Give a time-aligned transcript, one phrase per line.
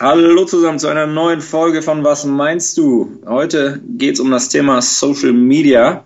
[0.00, 3.20] Hallo zusammen zu einer neuen Folge von Was meinst du?
[3.26, 6.04] Heute geht es um das Thema Social Media.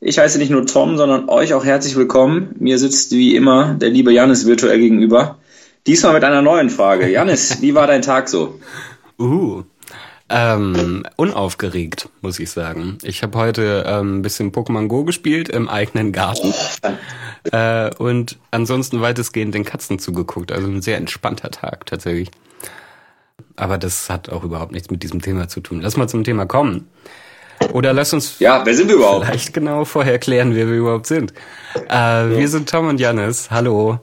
[0.00, 2.56] Ich heiße nicht nur Tom, sondern euch auch herzlich willkommen.
[2.58, 5.38] Mir sitzt wie immer der liebe Janis virtuell gegenüber.
[5.86, 7.08] Diesmal mit einer neuen Frage.
[7.08, 8.58] Janis, wie war dein Tag so?
[9.20, 9.62] Uh,
[10.28, 12.98] ähm, unaufgeregt, muss ich sagen.
[13.04, 16.52] Ich habe heute ähm, ein bisschen Pokémon Go gespielt im eigenen Garten.
[17.52, 20.50] äh, und ansonsten weitestgehend den Katzen zugeguckt.
[20.50, 22.32] Also ein sehr entspannter Tag tatsächlich.
[23.56, 25.80] Aber das hat auch überhaupt nichts mit diesem Thema zu tun.
[25.80, 26.88] Lass mal zum Thema kommen.
[27.72, 29.26] Oder lass uns ja, wer sind wir überhaupt?
[29.26, 31.32] vielleicht genau vorher klären, wer wir überhaupt sind.
[31.74, 32.30] Äh, ja.
[32.30, 33.50] Wir sind Tom und Janis.
[33.50, 33.98] Hallo.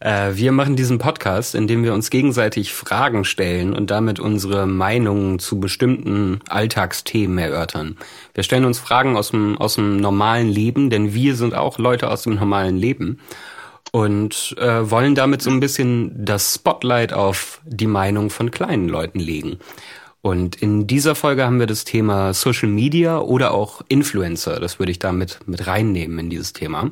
[0.00, 4.66] Äh, wir machen diesen Podcast, in dem wir uns gegenseitig Fragen stellen und damit unsere
[4.66, 7.96] Meinungen zu bestimmten Alltagsthemen erörtern.
[8.34, 12.10] Wir stellen uns Fragen aus dem, aus dem normalen Leben, denn wir sind auch Leute
[12.10, 13.20] aus dem normalen Leben
[13.94, 19.20] und äh, wollen damit so ein bisschen das Spotlight auf die Meinung von kleinen Leuten
[19.20, 19.60] legen.
[20.20, 24.58] Und in dieser Folge haben wir das Thema Social Media oder auch Influencer.
[24.58, 26.90] Das würde ich damit mit reinnehmen in dieses Thema.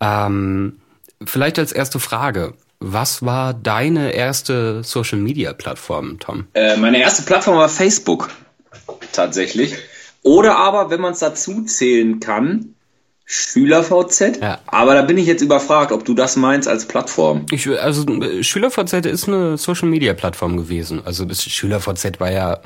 [0.00, 0.78] Ähm,
[1.22, 2.54] vielleicht als erste Frage.
[2.80, 6.46] Was war deine erste Social Media Plattform, Tom?
[6.54, 8.30] Äh, meine erste Plattform war Facebook.
[9.12, 9.76] Tatsächlich.
[10.22, 12.76] Oder aber, wenn man es dazu zählen kann,
[13.30, 14.40] SchülerVZ.
[14.40, 14.58] Ja.
[14.66, 17.44] Aber da bin ich jetzt überfragt, ob du das meinst als Plattform.
[17.50, 18.06] Ich, also
[18.40, 21.02] SchülerVZ ist eine Social Media Plattform gewesen.
[21.04, 22.60] Also das SchülerVZ war ja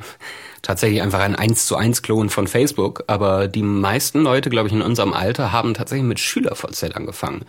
[0.63, 3.03] tatsächlich einfach ein 1 zu 1 Klon von Facebook.
[3.09, 7.45] Aber die meisten Leute, glaube ich, in unserem Alter haben tatsächlich mit SchülerVZ angefangen.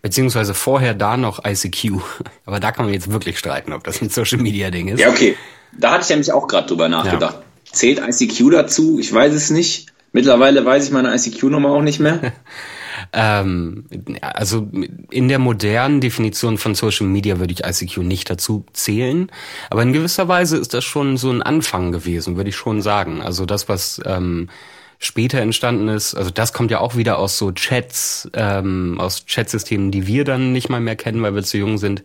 [0.00, 2.00] Beziehungsweise vorher da noch ICQ.
[2.46, 5.00] Aber da kann man jetzt wirklich streiten, ob das ein Social Media Ding ist.
[5.00, 5.36] Ja, okay.
[5.78, 7.34] Da hatte ich nämlich auch gerade drüber nachgedacht.
[7.34, 7.72] Ja.
[7.72, 8.98] Zählt ICQ dazu?
[8.98, 9.93] Ich weiß es nicht.
[10.14, 12.32] Mittlerweile weiß ich meine ICQ-Nummer auch nicht mehr.
[13.12, 13.84] ähm,
[14.20, 14.68] also
[15.10, 19.28] in der modernen Definition von Social Media würde ich ICQ nicht dazu zählen.
[19.70, 23.22] Aber in gewisser Weise ist das schon so ein Anfang gewesen, würde ich schon sagen.
[23.22, 24.50] Also das, was ähm,
[25.00, 29.90] später entstanden ist, also das kommt ja auch wieder aus so Chats, ähm, aus Chatsystemen,
[29.90, 32.04] die wir dann nicht mal mehr kennen, weil wir zu jung sind.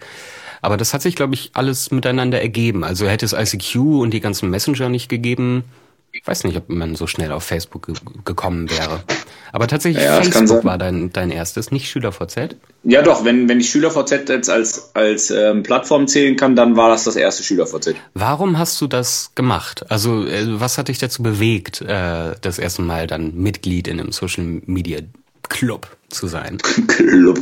[0.64, 2.84] Aber das hat sich, glaube ich, alles miteinander ergeben.
[2.84, 5.64] Also hätte es ICQ und die ganzen Messenger nicht gegeben,
[6.12, 9.04] ich weiß nicht, ob man so schnell auf Facebook ge gekommen wäre.
[9.52, 12.56] Aber tatsächlich ja, Facebook war dein, dein erstes, nicht SchülerVZ?
[12.84, 16.90] Ja doch, wenn, wenn ich SchülerVZ jetzt als, als ähm, Plattform zählen kann, dann war
[16.90, 17.96] das das erste SchülerVZ.
[18.14, 19.86] Warum hast du das gemacht?
[19.90, 24.12] Also äh, was hat dich dazu bewegt, äh, das erste Mal dann Mitglied in einem
[24.12, 25.00] Social Media
[25.48, 26.58] Club zu sein?
[26.88, 27.40] Club.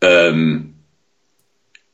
[0.00, 0.74] ähm,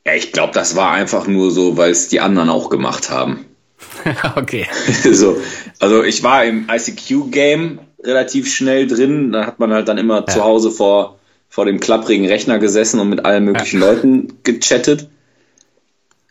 [0.05, 3.45] ja, ich glaube, das war einfach nur so, weil es die anderen auch gemacht haben.
[4.35, 4.67] okay.
[5.11, 5.37] so,
[5.79, 9.31] also ich war im ICQ-Game relativ schnell drin.
[9.31, 10.25] Da hat man halt dann immer ja.
[10.27, 11.19] zu Hause vor,
[11.49, 13.87] vor dem klapprigen Rechner gesessen und mit allen möglichen ja.
[13.87, 15.07] Leuten gechattet.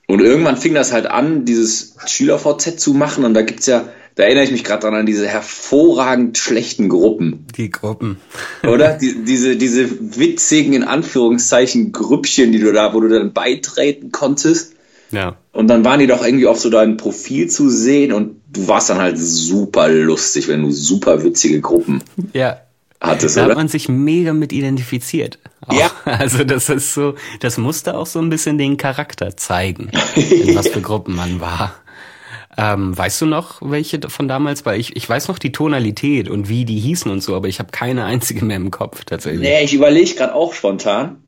[0.07, 3.25] Und irgendwann fing das halt an, dieses Schüler-VZ zu machen.
[3.25, 7.47] Und da gibt's ja, da erinnere ich mich gerade dran an diese hervorragend schlechten Gruppen.
[7.57, 8.19] Die Gruppen.
[8.63, 8.99] Oder?
[8.99, 14.74] Die, diese, diese witzigen, in Anführungszeichen, Grüppchen, die du da, wo du dann beitreten konntest.
[15.15, 15.37] Ja.
[15.53, 18.91] Und dann waren die doch irgendwie auf so deinem Profil zu sehen und du warst
[18.91, 22.03] dann halt super lustig, wenn du super witzige Gruppen
[22.33, 22.59] ja.
[23.01, 23.51] hattest, da oder?
[23.51, 25.39] hat man sich mega mit identifiziert.
[25.67, 25.75] Auch.
[25.75, 25.91] Ja.
[26.05, 30.69] Also das ist so, das musste auch so ein bisschen den Charakter zeigen, in was
[30.69, 31.75] für Gruppen man war.
[32.57, 34.65] Ähm, weißt du noch welche von damals?
[34.65, 37.59] Weil ich, ich weiß noch die Tonalität und wie die hießen und so, aber ich
[37.59, 39.43] habe keine einzige mehr im Kopf tatsächlich.
[39.43, 41.25] Nee, ich überlege gerade auch spontan.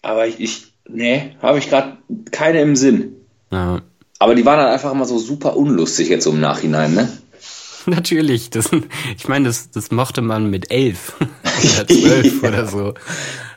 [0.00, 1.98] Aber ich, ich nee, habe ich gerade
[2.30, 3.16] keine im Sinn.
[3.52, 3.82] Ja.
[4.18, 7.08] Aber die waren dann einfach immer so super unlustig jetzt im Nachhinein, ne?
[7.86, 8.70] Natürlich, das,
[9.16, 12.48] ich meine, das, das mochte man mit elf oder zwölf ja.
[12.48, 12.94] oder so.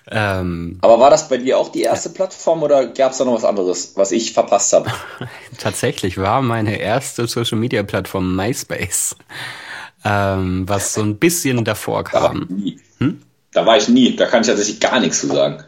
[0.10, 3.34] Ähm, Aber war das bei dir auch die erste Plattform oder gab es da noch
[3.34, 4.92] was anderes, was ich verpasst habe?
[5.58, 9.16] Tatsächlich war meine erste Social Media Plattform MySpace,
[10.04, 12.22] ähm, was so ein bisschen davor kam.
[12.22, 13.22] Da war, hm?
[13.52, 15.64] da war ich nie, da kann ich tatsächlich gar nichts zu sagen.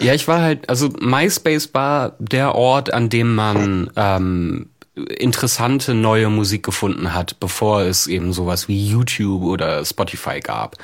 [0.00, 6.28] Ja, ich war halt, also MySpace war der Ort, an dem man ähm, interessante neue
[6.28, 10.76] Musik gefunden hat, bevor es eben sowas wie YouTube oder Spotify gab.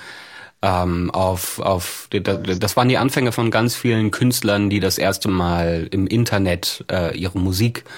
[0.62, 5.88] Ähm, auf, auf, das waren die Anfänge von ganz vielen Künstlern, die das erste Mal
[5.90, 7.90] im Internet äh, ihre Musik äh,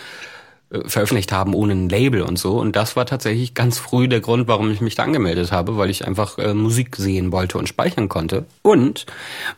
[0.68, 2.58] veröffentlicht haben ohne ein Label und so.
[2.58, 5.90] Und das war tatsächlich ganz früh der Grund, warum ich mich da angemeldet habe, weil
[5.90, 8.46] ich einfach äh, Musik sehen wollte und speichern konnte.
[8.62, 9.06] Und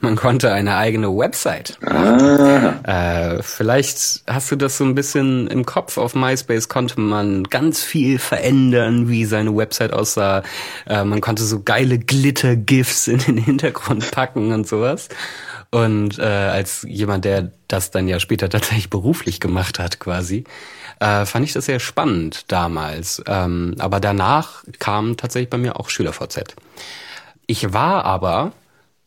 [0.01, 1.79] man konnte eine eigene Website.
[1.87, 3.37] Ah.
[3.37, 5.97] Äh, vielleicht hast du das so ein bisschen im Kopf.
[5.97, 10.43] Auf MySpace konnte man ganz viel verändern, wie seine Website aussah.
[10.87, 15.09] Äh, man konnte so geile Glitter-GIFs in den Hintergrund packen und sowas.
[15.71, 20.45] Und äh, als jemand, der das dann ja später tatsächlich beruflich gemacht hat, quasi,
[21.01, 23.23] äh, fand ich das sehr spannend damals.
[23.27, 26.55] Ähm, aber danach kam tatsächlich bei mir auch SchülerVZ.
[27.47, 28.53] Ich war aber,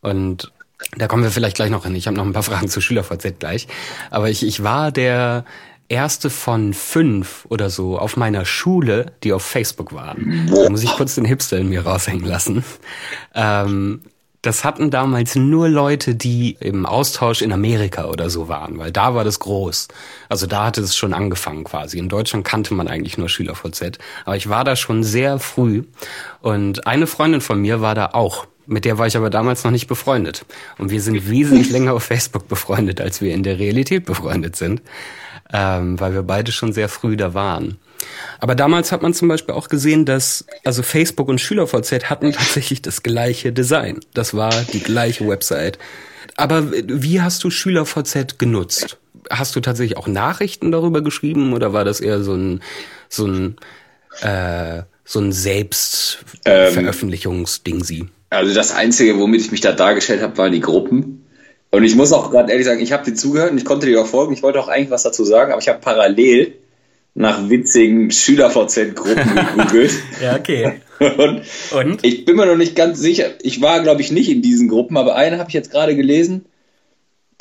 [0.02, 0.52] und
[0.98, 3.40] da kommen wir vielleicht gleich noch hin, ich habe noch ein paar Fragen zu SchülerVZ
[3.40, 3.68] gleich,
[4.10, 5.46] aber ich, ich war der
[5.90, 10.50] erste von fünf oder so auf meiner Schule, die auf Facebook waren.
[10.50, 12.64] Da muss ich kurz den Hipster in mir raushängen lassen.
[13.36, 14.02] Ähm,
[14.42, 19.14] das hatten damals nur Leute, die im Austausch in Amerika oder so waren, weil da
[19.14, 19.88] war das groß.
[20.30, 22.00] Also da hatte es schon angefangen quasi.
[22.00, 24.00] In Deutschland kannte man eigentlich nur SchülerVZ.
[24.26, 25.84] Aber ich war da schon sehr früh
[26.42, 28.48] und eine Freundin von mir war da auch.
[28.66, 30.46] Mit der war ich aber damals noch nicht befreundet.
[30.78, 34.82] Und wir sind wesentlich länger auf Facebook befreundet, als wir in der Realität befreundet sind,
[35.54, 37.78] ähm, weil wir beide schon sehr früh da waren.
[38.40, 42.82] Aber damals hat man zum Beispiel auch gesehen, dass also Facebook und SchülerVZ hatten tatsächlich
[42.82, 44.00] das gleiche Design.
[44.14, 45.78] Das war die gleiche Website.
[46.38, 48.98] Aber wie hast du SchülerVZ genutzt?
[49.30, 52.62] Hast du tatsächlich auch Nachrichten darüber geschrieben oder war das eher so ein
[53.10, 53.58] so ein
[54.22, 58.08] äh, so ein Selbstveröffentlichungsding ähm, sie?
[58.30, 61.26] Also das Einzige, womit ich mich da dargestellt habe, waren die Gruppen.
[61.70, 64.02] Und ich muss auch gerade ehrlich sagen, ich habe dir zugehört und ich konnte dir
[64.02, 64.34] auch folgen.
[64.34, 66.56] Ich wollte auch eigentlich was dazu sagen, aber ich habe parallel
[67.14, 69.92] nach witzigen Schüler-VZ-Gruppen gegoogelt.
[70.22, 70.82] ja, okay.
[71.00, 71.42] Und,
[71.72, 73.32] und, ich bin mir noch nicht ganz sicher.
[73.42, 76.46] Ich war, glaube ich, nicht in diesen Gruppen, aber eine habe ich jetzt gerade gelesen.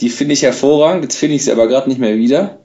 [0.00, 1.04] Die finde ich hervorragend.
[1.04, 2.64] Jetzt finde ich sie aber gerade nicht mehr wieder.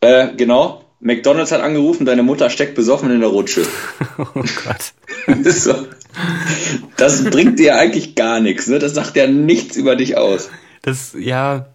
[0.00, 0.84] Äh, genau.
[1.00, 3.62] McDonalds hat angerufen, deine Mutter steckt besoffen in der Rutsche.
[4.18, 5.44] oh Gott.
[5.44, 5.86] so.
[6.96, 8.78] Das bringt dir eigentlich gar nichts, ne?
[8.78, 10.50] Das sagt ja nichts über dich aus.
[10.82, 11.66] Das, ja,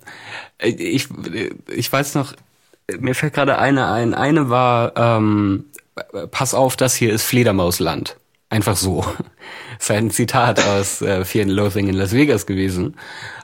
[0.60, 1.08] ich,
[1.74, 2.34] ich weiß noch,
[3.00, 4.14] mir fällt gerade eine ein.
[4.14, 5.66] Eine war, ähm,
[6.32, 8.18] pass auf, das hier ist Fledermausland.
[8.50, 9.04] Einfach so.
[9.80, 12.96] Das ist ein Zitat aus äh, Fear and Loathing in Las Vegas gewesen.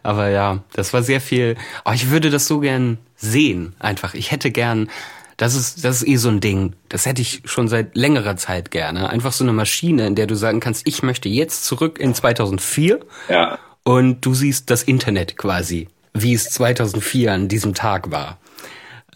[0.03, 1.55] Aber ja, das war sehr viel.
[1.83, 3.73] Oh, ich würde das so gern sehen.
[3.79, 4.13] Einfach.
[4.13, 4.89] Ich hätte gern.
[5.37, 6.73] Das ist, das ist eh so ein Ding.
[6.89, 9.09] Das hätte ich schon seit längerer Zeit gerne.
[9.09, 12.99] Einfach so eine Maschine, in der du sagen kannst, ich möchte jetzt zurück in 2004.
[13.29, 13.57] Ja.
[13.83, 18.37] Und du siehst das Internet quasi, wie es 2004 an diesem Tag war.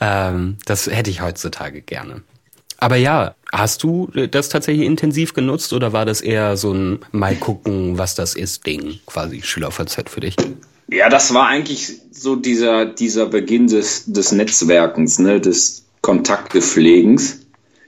[0.04, 2.24] Ähm, das hätte ich heutzutage gerne.
[2.78, 7.36] Aber ja, hast du das tatsächlich intensiv genutzt oder war das eher so ein mal
[7.36, 10.36] gucken, was das ist Ding, quasi SchülerVZ für dich?
[10.90, 17.40] Ja, das war eigentlich so dieser, dieser Beginn des, des Netzwerkens, ne, des Kontaktepflegens.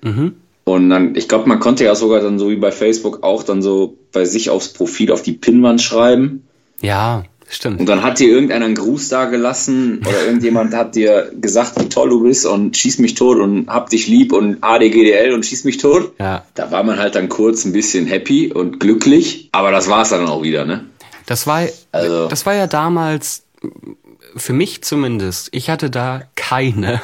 [0.02, 0.36] Mhm.
[0.64, 3.62] Und dann, ich glaube, man konnte ja sogar dann so wie bei Facebook auch dann
[3.62, 6.48] so bei sich aufs Profil auf die Pinnwand schreiben.
[6.82, 7.26] Ja.
[7.48, 7.80] Stimmt.
[7.80, 11.90] Und dann hat dir irgendeiner einen Gruß da gelassen oder irgendjemand hat dir gesagt, wie
[11.90, 15.64] toll du bist und schieß mich tot und hab dich lieb und ADGDL und schieß
[15.64, 16.14] mich tot.
[16.20, 16.44] Ja.
[16.56, 20.28] Da war man halt dann kurz ein bisschen happy und glücklich, aber das war's dann
[20.28, 20.86] auch wieder, ne?
[21.28, 22.28] Das war, also.
[22.28, 23.44] das war ja damals,
[24.36, 27.02] für mich zumindest, ich hatte da keine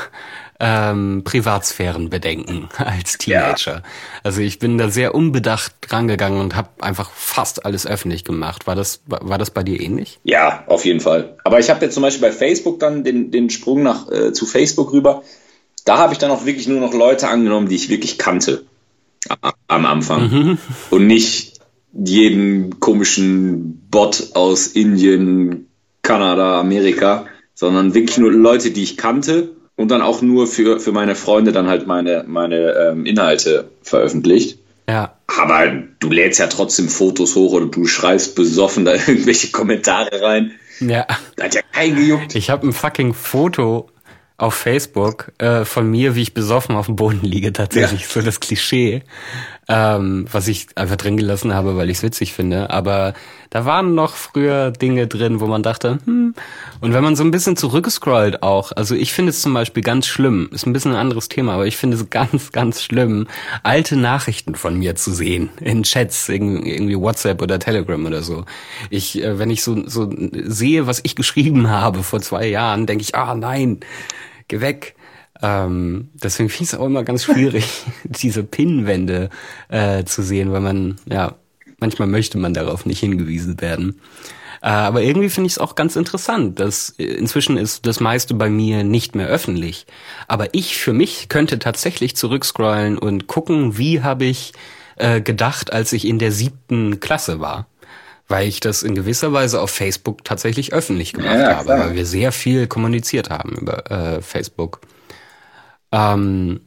[0.62, 3.78] ähm, Privatsphärenbedenken als Teenager.
[3.78, 3.84] Ja.
[4.24, 8.68] Also ich bin da sehr unbedacht rangegangen und habe einfach fast alles öffentlich gemacht.
[8.68, 10.20] War das, war das bei dir ähnlich?
[10.24, 11.36] Ja, auf jeden Fall.
[11.44, 14.46] Aber ich habe jetzt zum Beispiel bei Facebook dann den, den Sprung nach äh, zu
[14.46, 15.24] Facebook rüber.
[15.84, 18.64] Da habe ich dann auch wirklich nur noch Leute angenommen, die ich wirklich kannte
[19.68, 20.30] am Anfang.
[20.30, 20.58] Mhm.
[20.92, 21.60] Und nicht
[21.92, 25.68] jeden komischen Bot aus Indien,
[26.04, 27.26] Kanada, Amerika,
[27.56, 31.52] sondern wirklich nur Leute, die ich kannte und dann auch nur für, für meine Freunde
[31.52, 34.60] dann halt meine, meine ähm, Inhalte veröffentlicht.
[34.88, 35.16] Ja.
[35.28, 40.52] Aber du lädst ja trotzdem Fotos hoch oder du schreibst besoffen da irgendwelche Kommentare rein.
[40.80, 41.06] Ja.
[41.36, 42.36] Da hat ja kein gejuckt.
[42.36, 43.90] Ich habe ein fucking Foto
[44.38, 48.08] auf Facebook äh, von mir, wie ich besoffen auf dem Boden liege, tatsächlich ja.
[48.10, 49.04] so das Klischee
[49.68, 52.70] ähm, was ich einfach drin gelassen habe, weil ich es witzig finde.
[52.72, 53.14] Aber
[53.50, 56.34] da waren noch früher Dinge drin, wo man dachte, hm.
[56.80, 60.08] Und wenn man so ein bisschen zurückscrollt auch, also ich finde es zum Beispiel ganz
[60.08, 63.28] schlimm, ist ein bisschen ein anderes Thema, aber ich finde es ganz, ganz schlimm,
[63.64, 68.46] alte Nachrichten von mir zu sehen in Chats, irgendwie WhatsApp oder Telegram oder so.
[68.90, 73.04] Ich, äh, wenn ich so, so sehe, was ich geschrieben habe vor zwei Jahren, denke
[73.04, 73.80] ich, ah nein,
[74.48, 74.96] geh weg.
[75.42, 77.66] Ähm, deswegen finde ich es auch immer ganz schwierig,
[78.04, 79.30] diese Pinnwände
[79.70, 81.36] äh, zu sehen, weil man, ja,
[81.80, 84.00] manchmal möchte man darauf nicht hingewiesen werden.
[84.62, 88.36] Äh, aber irgendwie finde ich es auch ganz interessant, dass äh, inzwischen ist das meiste
[88.36, 89.88] bei mir nicht mehr öffentlich.
[90.28, 94.54] Aber ich für mich könnte tatsächlich zurückscrollen und gucken, wie habe ich
[94.98, 97.68] äh, gedacht, als ich in der siebten Klasse war
[98.28, 102.06] weil ich das in gewisser Weise auf Facebook tatsächlich öffentlich gemacht ja, habe, weil wir
[102.06, 104.80] sehr viel kommuniziert haben über äh, Facebook.
[105.92, 106.62] Ähm,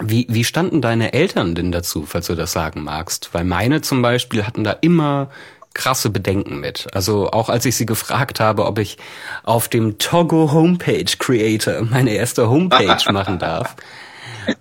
[0.00, 3.30] wie, wie standen deine Eltern denn dazu, falls du das sagen magst?
[3.32, 5.30] Weil meine zum Beispiel hatten da immer
[5.74, 6.88] krasse Bedenken mit.
[6.92, 8.98] Also auch als ich sie gefragt habe, ob ich
[9.44, 13.76] auf dem Togo Homepage Creator meine erste Homepage machen darf,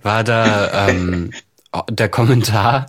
[0.04, 1.32] war da ähm,
[1.90, 2.88] der Kommentar,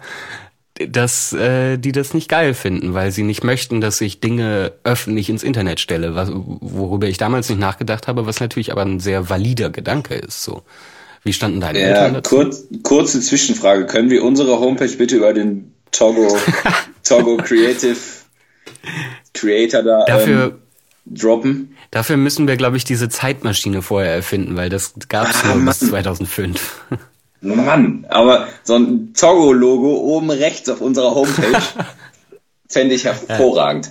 [0.74, 5.28] dass äh, die das nicht geil finden, weil sie nicht möchten, dass ich Dinge öffentlich
[5.28, 9.28] ins Internet stelle, was, worüber ich damals nicht nachgedacht habe, was natürlich aber ein sehr
[9.28, 10.44] valider Gedanke ist.
[10.44, 10.62] So,
[11.25, 12.37] wie standen deine ja, Eltern dazu?
[12.37, 16.37] Kurz, kurze Zwischenfrage: Können wir unsere Homepage bitte über den Togo
[17.04, 17.96] Togo Creative
[19.34, 20.52] Creator da Dafür, ähm,
[21.06, 21.76] droppen?
[21.90, 25.64] dafür müssen wir, glaube ich, diese Zeitmaschine vorher erfinden, weil das gab es Ah, nur
[25.66, 25.90] bis Mann.
[25.90, 26.84] 2005.
[27.40, 31.62] Mann, aber so ein Togo-Logo oben rechts auf unserer Homepage
[32.68, 33.90] fände ich hervorragend.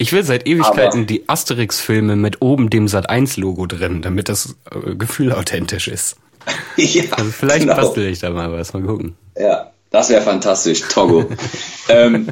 [0.00, 4.94] Ich will seit Ewigkeiten Aber- die Asterix-Filme mit oben dem Sat1-Logo drin, damit das äh,
[4.94, 6.16] Gefühl authentisch ist.
[6.76, 7.76] ja, Also vielleicht genau.
[7.76, 9.16] bastel ich da mal was, mal gucken.
[9.36, 11.30] Ja, das wäre fantastisch, Togo.
[11.88, 12.28] ähm,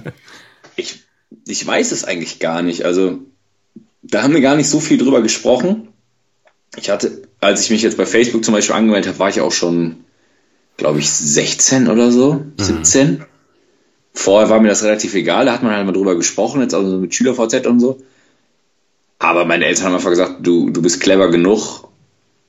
[0.77, 1.03] ich,
[1.47, 2.85] ich weiß es eigentlich gar nicht.
[2.85, 3.19] Also,
[4.03, 5.89] da haben wir gar nicht so viel drüber gesprochen.
[6.77, 9.53] Ich hatte, als ich mich jetzt bei Facebook zum Beispiel angemeldet habe, war ich auch
[9.53, 10.05] schon,
[10.77, 13.25] glaube ich, 16 oder so, 17.
[14.13, 16.99] Vorher war mir das relativ egal, da hat man halt mal drüber gesprochen, jetzt also
[16.99, 18.03] mit SchülerVZ und so.
[19.19, 21.89] Aber meine Eltern haben einfach gesagt, du, du bist clever genug,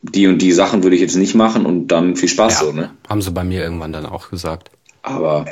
[0.01, 2.91] die und die Sachen würde ich jetzt nicht machen und dann viel Spaß so, ne?
[3.09, 4.69] Haben sie bei mir irgendwann dann auch gesagt.
[5.01, 5.45] Aber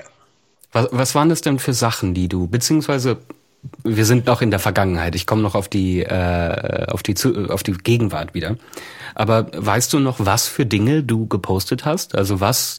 [0.71, 3.17] Was, was waren das denn für Sachen, die du, beziehungsweise
[3.83, 7.49] wir sind noch in der Vergangenheit, ich komme noch auf die, äh, auf, die, Zu-
[7.49, 8.57] auf die Gegenwart wieder.
[9.15, 12.13] Aber weißt du noch, was für Dinge du gepostet hast?
[12.13, 12.77] Also was,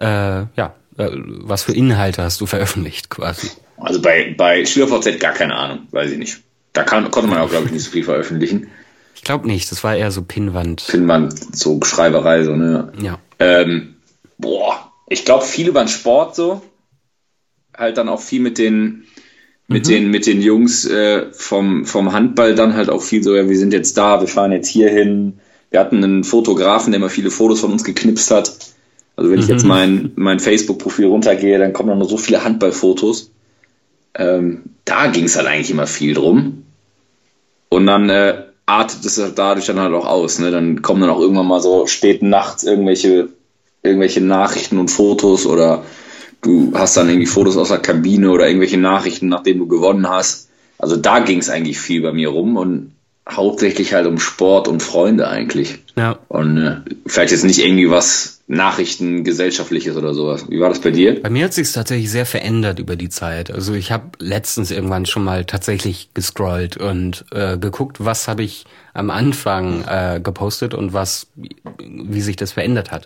[0.00, 3.48] äh, ja, äh, was für Inhalte hast du veröffentlicht quasi?
[3.78, 6.40] Also bei, bei SchülerVZ gar keine Ahnung, weiß ich nicht.
[6.74, 8.66] Da kann, konnte man auch, glaube ich, nicht so viel veröffentlichen.
[9.18, 10.96] Ich glaube nicht, das war eher so Pinnwand.
[10.96, 12.92] Man so Schreiberei, so, ne?
[13.02, 13.18] Ja.
[13.40, 13.96] Ähm,
[14.38, 16.62] boah, ich glaube viel über den Sport so.
[17.76, 19.06] Halt dann auch viel mit den,
[19.66, 23.48] mit den, mit den Jungs äh, vom, vom Handball dann halt auch viel so, ja,
[23.48, 25.40] wir sind jetzt da, wir fahren jetzt hier hin.
[25.70, 28.52] Wir hatten einen Fotografen, der immer viele Fotos von uns geknipst hat.
[29.16, 33.32] Also wenn ich jetzt mein, mein Facebook-Profil runtergehe, dann kommen nur so viele Handballfotos.
[34.14, 36.62] Ähm, da ging es halt eigentlich immer viel drum.
[37.68, 40.38] Und dann äh, artet es halt dadurch dann halt auch aus.
[40.38, 40.50] Ne?
[40.50, 43.28] Dann kommen dann auch irgendwann mal so spät nachts irgendwelche,
[43.82, 45.84] irgendwelche Nachrichten und Fotos oder
[46.42, 50.48] du hast dann irgendwie Fotos aus der Kabine oder irgendwelche Nachrichten, nachdem du gewonnen hast.
[50.78, 52.92] Also da ging es eigentlich viel bei mir rum und
[53.28, 55.78] hauptsächlich halt um Sport und Freunde eigentlich.
[55.96, 56.18] Ja.
[56.28, 60.46] Und äh, vielleicht jetzt nicht irgendwie was Nachrichten gesellschaftliches oder sowas.
[60.48, 61.22] Wie war das bei dir?
[61.22, 63.50] Bei mir hat sich tatsächlich sehr verändert über die Zeit.
[63.50, 68.64] Also ich habe letztens irgendwann schon mal tatsächlich gescrollt und äh, geguckt, was habe ich
[68.94, 73.04] am Anfang äh, gepostet und was, wie sich das verändert hat.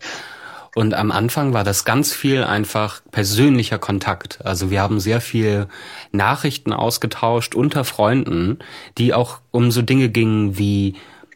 [0.77, 4.39] Und am Anfang war das ganz viel einfach persönlicher Kontakt.
[4.45, 5.67] Also wir haben sehr viel
[6.13, 8.61] Nachrichten ausgetauscht unter Freunden,
[8.97, 10.95] die auch um so Dinge gingen wie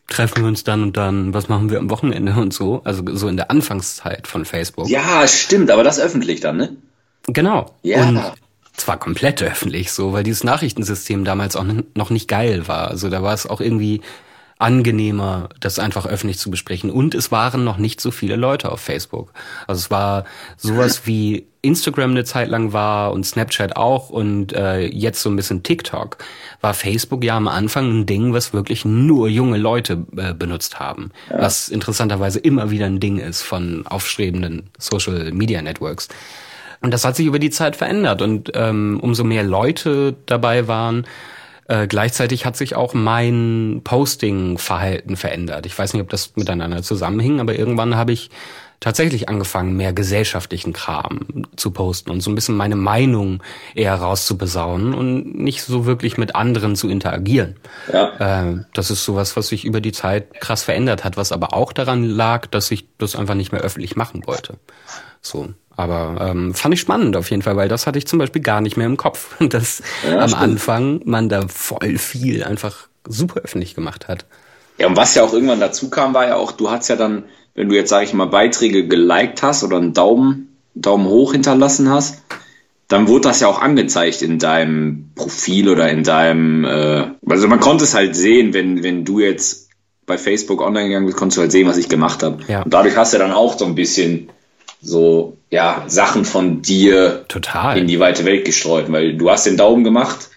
[0.09, 2.81] treffen wir uns dann und dann, was machen wir am Wochenende und so.
[2.85, 4.89] Also so in der Anfangszeit von Facebook.
[4.89, 6.77] Ja, stimmt, aber das öffentlich dann, ne?
[7.27, 7.75] Genau.
[7.83, 8.09] Ja.
[8.09, 8.23] Und
[8.77, 12.89] zwar komplett öffentlich so, weil dieses Nachrichtensystem damals auch noch nicht geil war.
[12.89, 14.03] Also da war es auch irgendwie
[14.59, 16.91] angenehmer, das einfach öffentlich zu besprechen.
[16.91, 19.33] Und es waren noch nicht so viele Leute auf Facebook.
[19.67, 20.25] Also es war
[20.57, 25.37] sowas wie Instagram eine Zeit lang war und Snapchat auch und äh, jetzt so ein
[25.37, 26.17] bisschen TikTok,
[26.61, 31.11] war Facebook ja am Anfang ein Ding, was wirklich nur junge Leute äh, benutzt haben.
[31.29, 36.09] Was interessanterweise immer wieder ein Ding ist von aufstrebenden Social Media Networks.
[36.81, 38.23] Und das hat sich über die Zeit verändert.
[38.23, 41.05] Und ähm, umso mehr Leute dabei waren,
[41.69, 45.67] äh, gleichzeitig hat sich auch mein Posting-Verhalten verändert.
[45.67, 48.31] Ich weiß nicht, ob das miteinander zusammenhing, aber irgendwann habe ich
[48.81, 53.43] tatsächlich angefangen, mehr gesellschaftlichen Kram zu posten und so ein bisschen meine Meinung
[53.75, 57.57] eher rauszuposaunen und nicht so wirklich mit anderen zu interagieren.
[57.93, 58.43] Ja.
[58.43, 61.73] Äh, das ist sowas, was sich über die Zeit krass verändert hat, was aber auch
[61.73, 64.59] daran lag, dass ich das einfach nicht mehr öffentlich machen wollte.
[65.21, 65.49] So.
[65.76, 68.61] Aber ähm, fand ich spannend auf jeden Fall, weil das hatte ich zum Beispiel gar
[68.61, 70.42] nicht mehr im Kopf, dass Ja, am stimmt.
[70.42, 74.25] Anfang man da voll viel einfach super öffentlich gemacht hat.
[74.78, 77.25] Ja, und was ja auch irgendwann dazu kam, war ja auch, du hast ja dann,
[77.54, 81.88] wenn du jetzt, sage ich mal, Beiträge geliked hast oder einen Daumen, Daumen hoch hinterlassen
[81.90, 82.23] hast,
[82.88, 87.61] dann wurde das ja auch angezeigt in deinem Profil oder in deinem, äh, also man
[87.61, 89.71] konnte es halt sehen, wenn, wenn du jetzt
[90.06, 92.42] bei Facebook online gegangen bist, konntest du halt sehen, was ich gemacht habe.
[92.47, 92.62] Ja.
[92.62, 94.28] Und dadurch hast du dann auch so ein bisschen
[94.83, 97.78] so, ja, Sachen von dir Total.
[97.78, 100.30] in die weite Welt gestreut, weil du hast den Daumen gemacht,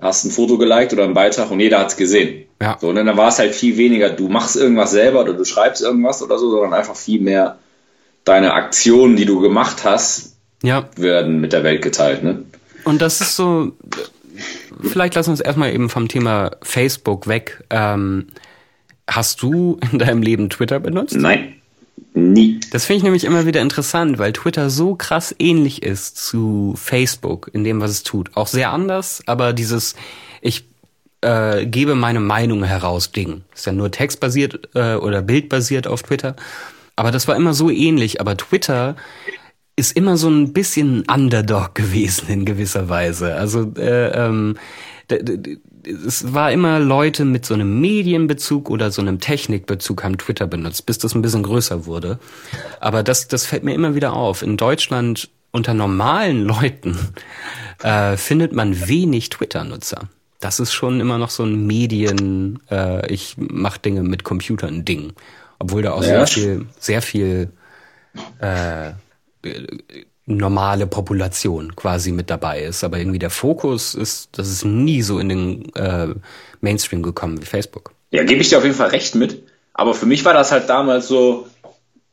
[0.00, 2.46] hast ein Foto geliked oder einen Beitrag und jeder hat's gesehen.
[2.60, 2.76] Ja.
[2.80, 5.82] So, und dann war es halt viel weniger, du machst irgendwas selber oder du schreibst
[5.82, 7.58] irgendwas oder so, sondern einfach viel mehr
[8.24, 12.44] deine Aktionen, die du gemacht hast, Ja, werden mit der Welt geteilt, ne?
[12.84, 13.72] Und das ist so,
[14.82, 17.64] vielleicht lassen wir uns erstmal eben vom Thema Facebook weg.
[17.70, 18.28] Ähm,
[19.08, 21.16] hast du in deinem Leben Twitter benutzt?
[21.16, 21.59] Nein.
[22.12, 22.60] Nie.
[22.72, 27.50] Das finde ich nämlich immer wieder interessant, weil Twitter so krass ähnlich ist zu Facebook
[27.52, 28.36] in dem, was es tut.
[28.36, 29.94] Auch sehr anders, aber dieses,
[30.40, 30.64] ich
[31.20, 33.42] äh, gebe meine Meinung heraus Ding.
[33.54, 36.36] Ist ja nur textbasiert äh, oder bildbasiert auf Twitter.
[36.96, 38.20] Aber das war immer so ähnlich.
[38.20, 38.96] Aber Twitter
[39.76, 43.36] ist immer so ein bisschen Underdog gewesen in gewisser Weise.
[43.36, 44.56] Also äh, ähm,
[45.10, 50.86] es war immer Leute mit so einem Medienbezug oder so einem Technikbezug haben Twitter benutzt,
[50.86, 52.18] bis das ein bisschen größer wurde.
[52.80, 54.42] Aber das, das fällt mir immer wieder auf.
[54.42, 56.98] In Deutschland unter normalen Leuten
[57.82, 60.08] äh, findet man wenig Twitter-Nutzer.
[60.38, 65.12] Das ist schon immer noch so ein Medien, äh, ich mache Dinge mit Computern Ding.
[65.58, 66.24] Obwohl da auch ja.
[66.24, 67.52] sehr viel, sehr viel
[68.40, 68.92] äh,
[70.26, 72.84] normale Population quasi mit dabei ist.
[72.84, 76.08] Aber irgendwie der Fokus ist, das ist nie so in den äh,
[76.60, 77.92] Mainstream gekommen wie Facebook.
[78.10, 79.42] Ja, gebe ich dir auf jeden Fall recht mit.
[79.74, 81.46] Aber für mich war das halt damals so,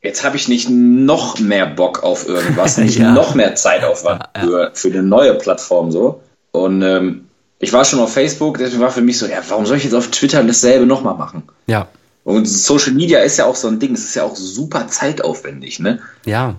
[0.00, 3.12] jetzt habe ich nicht noch mehr Bock auf irgendwas, nicht ja.
[3.12, 4.46] noch mehr Zeitaufwand ja, ja.
[4.46, 6.22] Für, für eine neue Plattform so.
[6.52, 9.76] Und ähm, ich war schon auf Facebook, deswegen war für mich so, ja, warum soll
[9.76, 11.42] ich jetzt auf Twitter dasselbe nochmal machen?
[11.66, 11.88] Ja.
[12.24, 15.80] Und Social Media ist ja auch so ein Ding, es ist ja auch super zeitaufwendig,
[15.80, 16.00] ne?
[16.24, 16.56] Ja.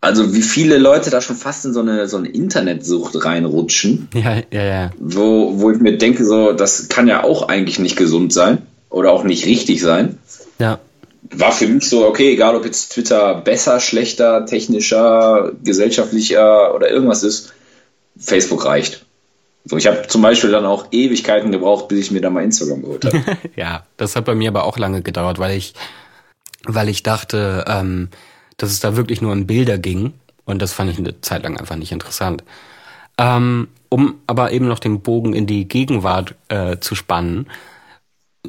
[0.00, 4.08] Also wie viele Leute da schon fast in so eine, so eine Internetsucht reinrutschen.
[4.14, 4.90] Ja, ja, ja.
[4.98, 9.10] Wo, wo ich mir denke, so, das kann ja auch eigentlich nicht gesund sein oder
[9.12, 10.18] auch nicht richtig sein.
[10.58, 10.78] Ja.
[11.30, 17.22] War für mich so, okay, egal ob jetzt Twitter besser, schlechter, technischer, gesellschaftlicher oder irgendwas
[17.24, 17.52] ist,
[18.16, 19.04] Facebook reicht.
[19.64, 22.82] So, ich habe zum Beispiel dann auch Ewigkeiten gebraucht, bis ich mir da mal Instagram
[22.82, 23.24] geholt habe.
[23.56, 25.74] ja, das hat bei mir aber auch lange gedauert, weil ich,
[26.64, 28.08] weil ich dachte, ähm,
[28.56, 30.14] dass es da wirklich nur um Bilder ging.
[30.44, 32.44] Und das fand ich eine Zeit lang einfach nicht interessant.
[33.18, 37.48] Ähm, um aber eben noch den Bogen in die Gegenwart äh, zu spannen,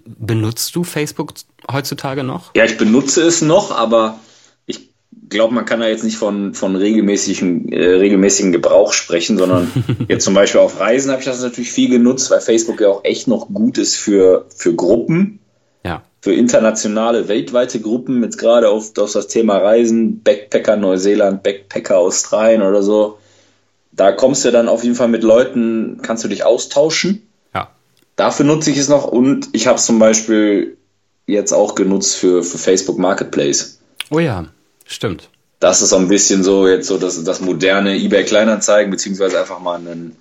[0.05, 1.33] benutzt du Facebook
[1.71, 2.53] heutzutage noch?
[2.55, 4.19] Ja, ich benutze es noch, aber
[4.65, 4.89] ich
[5.29, 9.71] glaube, man kann da jetzt nicht von, von regelmäßigen, äh, regelmäßigen Gebrauch sprechen, sondern
[10.07, 13.03] jetzt zum Beispiel auf Reisen habe ich das natürlich viel genutzt, weil Facebook ja auch
[13.03, 15.39] echt noch gut ist für, für Gruppen
[16.27, 22.63] für internationale, weltweite Gruppen, jetzt gerade auf, auf das Thema Reisen, Backpacker Neuseeland, Backpacker Australien
[22.63, 23.17] oder so,
[23.93, 27.25] da kommst du dann auf jeden Fall mit Leuten, kannst du dich austauschen.
[27.55, 27.69] Ja.
[28.17, 30.75] Dafür nutze ich es noch und ich habe es zum Beispiel
[31.27, 33.79] jetzt auch genutzt für, für Facebook Marketplace.
[34.09, 34.47] Oh ja,
[34.85, 35.29] stimmt.
[35.61, 39.61] Das ist so ein bisschen so jetzt so das, das moderne eBay Kleinanzeigen, beziehungsweise einfach
[39.61, 40.17] mal einen,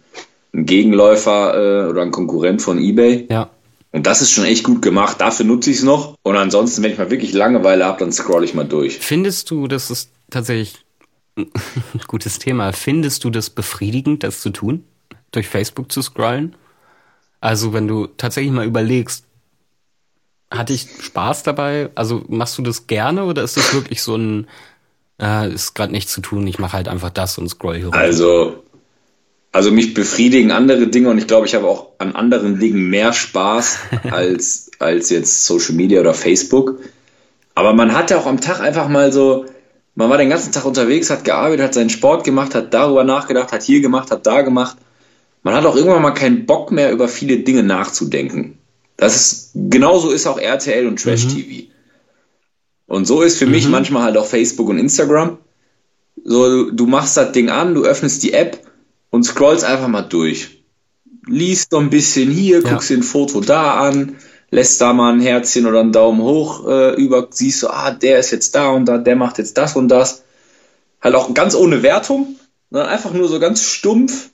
[0.52, 1.54] einen Gegenläufer
[1.86, 3.26] äh, oder ein Konkurrent von eBay.
[3.28, 3.50] Ja.
[3.96, 5.22] Und das ist schon echt gut gemacht.
[5.22, 6.18] Dafür nutze ich es noch.
[6.22, 8.98] Und ansonsten, wenn ich mal wirklich Langeweile habe, dann scroll ich mal durch.
[8.98, 10.84] Findest du, das ist tatsächlich
[11.38, 11.50] ein
[12.06, 14.84] gutes Thema, findest du das befriedigend, das zu tun?
[15.30, 16.56] Durch Facebook zu scrollen?
[17.40, 19.24] Also, wenn du tatsächlich mal überlegst,
[20.50, 21.88] hatte ich Spaß dabei?
[21.94, 24.46] Also, machst du das gerne oder ist das wirklich so ein,
[25.22, 27.94] äh, ist gerade nichts zu tun, ich mache halt einfach das und scroll hier rum?
[27.94, 28.62] Also,
[29.56, 33.14] also mich befriedigen andere Dinge und ich glaube, ich habe auch an anderen Dingen mehr
[33.14, 33.78] Spaß
[34.10, 36.80] als, als jetzt Social Media oder Facebook.
[37.54, 39.46] Aber man hat ja auch am Tag einfach mal so,
[39.94, 43.50] man war den ganzen Tag unterwegs, hat gearbeitet, hat seinen Sport gemacht, hat darüber nachgedacht,
[43.50, 44.76] hat hier gemacht, hat da gemacht.
[45.42, 48.58] Man hat auch irgendwann mal keinen Bock mehr über viele Dinge nachzudenken.
[48.98, 51.48] Das ist, genauso ist auch RTL und Trash TV.
[51.48, 51.66] Mhm.
[52.88, 53.52] Und so ist für mhm.
[53.52, 55.38] mich manchmal halt auch Facebook und Instagram.
[56.22, 58.65] So, du, du machst das Ding an, du öffnest die App
[59.10, 60.62] und scrollst einfach mal durch.
[61.26, 62.70] Liest so ein bisschen hier, ja.
[62.70, 64.16] guckst dir ein Foto da an,
[64.50, 68.18] lässt da mal ein Herzchen oder einen Daumen hoch äh, über, siehst du, ah, der
[68.18, 70.22] ist jetzt da und da, der macht jetzt das und das.
[71.00, 72.36] Halt auch ganz ohne Wertung,
[72.70, 74.30] sondern einfach nur so ganz stumpf,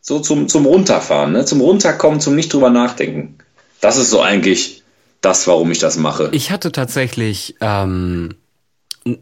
[0.00, 1.44] so zum, zum Runterfahren, ne?
[1.44, 3.38] zum Runterkommen, zum nicht drüber nachdenken.
[3.80, 4.82] Das ist so eigentlich
[5.20, 6.28] das, warum ich das mache.
[6.32, 8.34] Ich hatte tatsächlich ähm,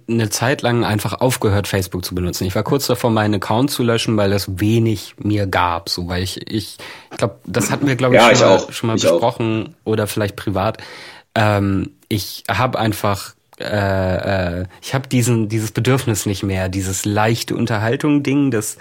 [0.09, 2.45] eine Zeit lang einfach aufgehört, Facebook zu benutzen.
[2.45, 5.89] Ich war kurz davor, meinen Account zu löschen, weil es wenig mir gab.
[5.89, 6.79] So, weil ich, ich,
[7.11, 9.91] ich glaube, das hatten wir, glaube ich, ja, schon, ich mal, schon mal besprochen auch.
[9.91, 10.79] oder vielleicht privat.
[11.35, 17.55] Ähm, ich habe einfach äh, äh, ich habe diesen dieses Bedürfnis nicht mehr, dieses leichte
[17.55, 18.79] Unterhaltung Ding, das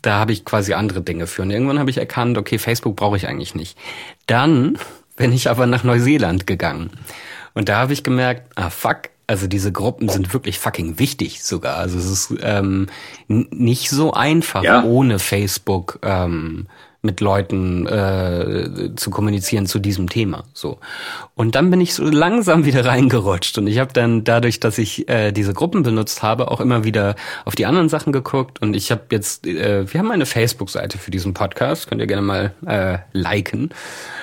[0.00, 1.42] da habe ich quasi andere Dinge für.
[1.42, 3.78] Und irgendwann habe ich erkannt, okay, Facebook brauche ich eigentlich nicht.
[4.26, 4.78] Dann
[5.16, 6.90] bin ich aber nach Neuseeland gegangen.
[7.54, 11.78] Und da habe ich gemerkt, ah fuck, also diese Gruppen sind wirklich fucking wichtig sogar.
[11.78, 12.88] Also es ist ähm,
[13.28, 14.84] nicht so einfach, ja.
[14.84, 16.66] ohne Facebook ähm,
[17.02, 20.44] mit Leuten äh, zu kommunizieren zu diesem Thema.
[20.54, 20.78] So.
[21.34, 25.08] Und dann bin ich so langsam wieder reingerutscht und ich habe dann dadurch, dass ich
[25.08, 28.92] äh, diese Gruppen benutzt habe, auch immer wieder auf die anderen Sachen geguckt und ich
[28.92, 32.98] habe jetzt, äh, wir haben eine Facebook-Seite für diesen Podcast, könnt ihr gerne mal äh,
[33.12, 33.70] liken.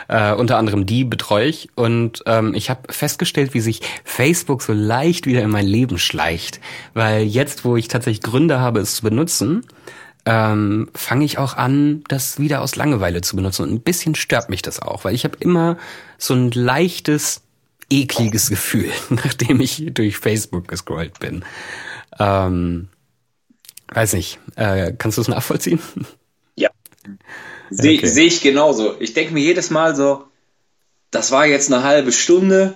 [0.08, 4.72] Äh, unter anderem die betreue ich und ähm, ich habe festgestellt, wie sich Facebook so
[4.74, 6.62] leicht wieder in mein Leben schleicht,
[6.94, 9.66] weil jetzt, wo ich tatsächlich Gründe habe, es zu benutzen,
[10.30, 13.64] ähm, fange ich auch an, das wieder aus Langeweile zu benutzen.
[13.64, 15.76] Und ein bisschen stört mich das auch, weil ich habe immer
[16.20, 17.42] so ein leichtes,
[17.90, 21.44] ekliges Gefühl, nachdem ich durch Facebook gescrollt bin.
[22.20, 22.90] Ähm,
[23.88, 25.80] weiß nicht, äh, kannst du es nachvollziehen?
[26.56, 26.70] Ja.
[27.72, 28.08] Sehe okay.
[28.08, 29.02] seh ich genauso.
[29.02, 30.26] Ich denke mir jedes Mal so,
[31.10, 32.76] das war jetzt eine halbe Stunde.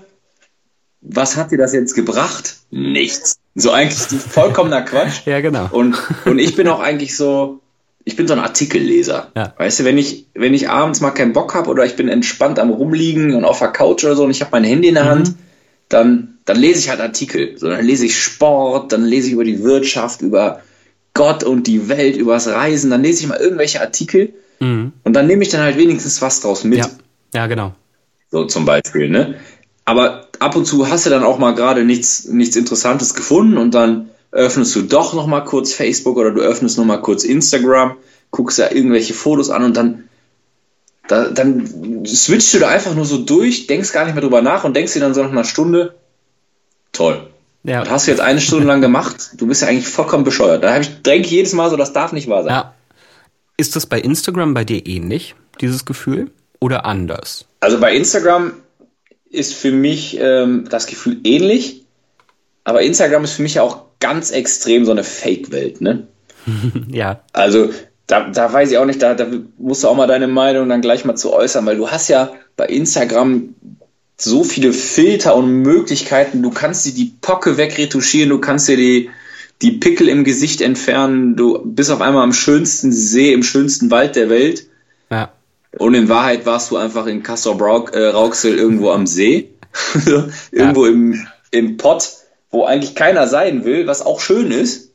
[1.06, 2.58] Was hat dir das jetzt gebracht?
[2.72, 3.38] Nichts.
[3.56, 5.26] So eigentlich vollkommener Quatsch.
[5.26, 5.68] ja, genau.
[5.72, 7.60] Und, und ich bin auch eigentlich so,
[8.06, 9.32] ich bin so ein Artikelleser.
[9.36, 9.54] Ja.
[9.58, 12.58] Weißt du, wenn ich, wenn ich abends mal keinen Bock habe oder ich bin entspannt
[12.58, 15.04] am Rumliegen und auf der Couch oder so und ich habe mein Handy in der
[15.04, 15.10] mhm.
[15.10, 15.36] Hand,
[15.90, 17.58] dann, dann lese ich halt Artikel.
[17.58, 20.62] So, dann lese ich Sport, dann lese ich über die Wirtschaft, über
[21.14, 24.94] Gott und die Welt, übers Reisen, dann lese ich mal irgendwelche Artikel mhm.
[25.04, 26.80] und dann nehme ich dann halt wenigstens was draus mit.
[26.80, 26.90] Ja,
[27.36, 27.74] ja genau.
[28.32, 29.36] So zum Beispiel, ne?
[29.86, 33.74] Aber ab und zu hast du dann auch mal gerade nichts, nichts Interessantes gefunden und
[33.74, 37.96] dann öffnest du doch noch mal kurz Facebook oder du öffnest noch mal kurz Instagram,
[38.32, 40.10] guckst da irgendwelche Fotos an und dann,
[41.08, 44.64] da, dann switchst du da einfach nur so durch, denkst gar nicht mehr drüber nach
[44.64, 45.96] und denkst dir dann so nach einer Stunde,
[46.94, 47.28] toll.
[47.64, 47.82] Ja.
[47.82, 50.64] Das hast du jetzt eine Stunde lang gemacht, du bist ja eigentlich vollkommen bescheuert.
[50.64, 52.54] Da ich, denke ich jedes Mal so, das darf nicht wahr sein.
[52.54, 52.74] Ja.
[53.56, 56.32] Ist das bei Instagram bei dir ähnlich, dieses Gefühl?
[56.60, 57.46] Oder anders?
[57.60, 58.54] Also bei Instagram
[59.34, 61.86] ist für mich ähm, das Gefühl ähnlich,
[62.64, 66.08] aber Instagram ist für mich auch ganz extrem so eine Fake-Welt, ne?
[66.90, 67.22] ja.
[67.34, 67.70] Also
[68.08, 70.82] da, da weiß ich auch nicht, da, da musst du auch mal deine Meinung dann
[70.82, 73.56] gleich mal zu äußern, weil du hast ja bei Instagram
[74.18, 76.42] so viele Filter und Möglichkeiten.
[76.42, 79.10] Du kannst dir die Pocke wegretuschieren, du kannst dir die,
[79.62, 84.16] die Pickel im Gesicht entfernen, du bist auf einmal am schönsten See, im schönsten Wald
[84.16, 84.68] der Welt.
[85.78, 89.54] Und in Wahrheit warst du einfach in Castor äh, Rauxel irgendwo am See.
[90.52, 90.92] irgendwo ja.
[90.92, 92.10] im, im Pott,
[92.52, 94.92] wo eigentlich keiner sein will, was auch schön ist.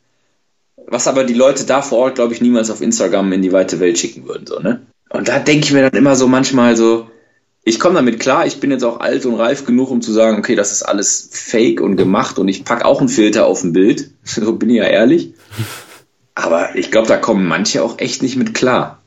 [0.86, 3.80] Was aber die Leute da vor Ort, glaube ich, niemals auf Instagram in die weite
[3.80, 4.46] Welt schicken würden.
[4.46, 4.86] So, ne?
[5.10, 7.10] Und da denke ich mir dann immer so manchmal so,
[7.64, 10.38] ich komme damit klar, ich bin jetzt auch alt und reif genug, um zu sagen,
[10.38, 13.72] okay, das ist alles fake und gemacht und ich packe auch einen Filter auf ein
[13.72, 14.10] Bild.
[14.24, 15.34] So bin ich ja ehrlich.
[16.34, 19.02] Aber ich glaube, da kommen manche auch echt nicht mit klar.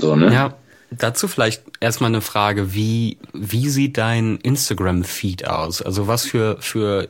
[0.00, 0.32] So, ne?
[0.32, 0.54] Ja.
[0.90, 5.82] Dazu vielleicht erstmal eine Frage, wie, wie sieht dein Instagram-Feed aus?
[5.82, 7.08] Also was für, für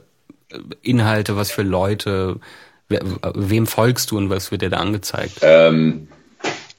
[0.83, 2.41] Inhalte, was für Leute,
[2.89, 5.39] wem folgst du und was wird dir da angezeigt?
[5.43, 6.09] Ähm,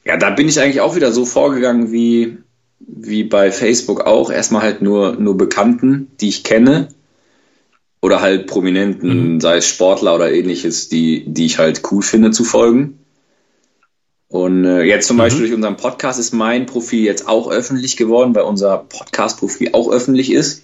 [0.05, 2.37] ja, da bin ich eigentlich auch wieder so vorgegangen wie,
[2.79, 4.31] wie bei Facebook auch.
[4.31, 6.89] Erstmal halt nur, nur Bekannten, die ich kenne.
[7.99, 9.41] Oder halt Prominenten, mhm.
[9.41, 12.99] sei es Sportler oder ähnliches, die, die ich halt cool finde zu folgen.
[14.29, 15.21] Und äh, jetzt zum mhm.
[15.21, 19.89] Beispiel durch unseren Podcast ist mein Profil jetzt auch öffentlich geworden, weil unser Podcast-Profil auch
[19.89, 20.63] öffentlich ist.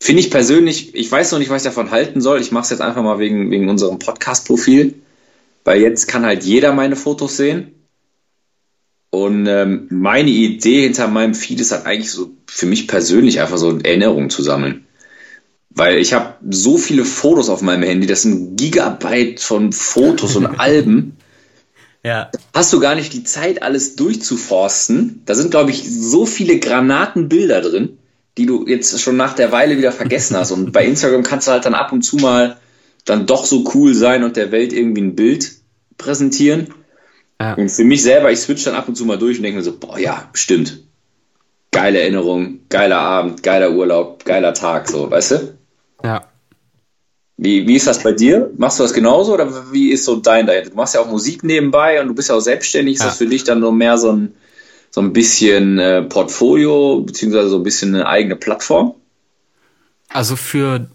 [0.00, 2.40] Finde ich persönlich, ich weiß noch nicht, was ich davon halten soll.
[2.40, 4.94] Ich mache es jetzt einfach mal wegen, wegen unserem Podcast-Profil,
[5.64, 7.72] weil jetzt kann halt jeder meine Fotos sehen.
[9.10, 13.56] Und ähm, meine Idee hinter meinem Feed ist halt eigentlich so für mich persönlich einfach
[13.56, 14.86] so Erinnerungen zu sammeln.
[15.70, 20.46] Weil ich habe so viele Fotos auf meinem Handy, das sind Gigabyte von Fotos und
[20.60, 21.16] Alben.
[22.06, 22.30] Ja.
[22.54, 25.22] Hast du gar nicht die Zeit, alles durchzuforsten.
[25.26, 27.98] Da sind, glaube ich, so viele Granatenbilder drin,
[28.38, 30.52] die du jetzt schon nach der Weile wieder vergessen hast.
[30.52, 32.58] Und bei Instagram kannst du halt dann ab und zu mal
[33.06, 35.50] dann doch so cool sein und der Welt irgendwie ein Bild
[35.98, 36.72] präsentieren.
[37.40, 37.54] Ja.
[37.54, 39.64] Und für mich selber, ich switch dann ab und zu mal durch und denke mir
[39.64, 40.84] so, boah, ja, stimmt.
[41.72, 45.58] Geile Erinnerung, geiler Abend, geiler Urlaub, geiler Tag, so, weißt du?
[46.04, 46.28] Ja.
[47.38, 48.50] Wie, wie ist das bei dir?
[48.56, 50.70] Machst du das genauso oder wie ist so dein dahinter?
[50.70, 52.94] Du machst ja auch Musik nebenbei und du bist ja auch selbstständig.
[52.94, 53.06] Ist ja.
[53.08, 54.34] das für dich dann nur mehr so ein,
[54.90, 58.94] so ein bisschen äh, Portfolio beziehungsweise so ein bisschen eine eigene Plattform?
[60.08, 60.88] Also für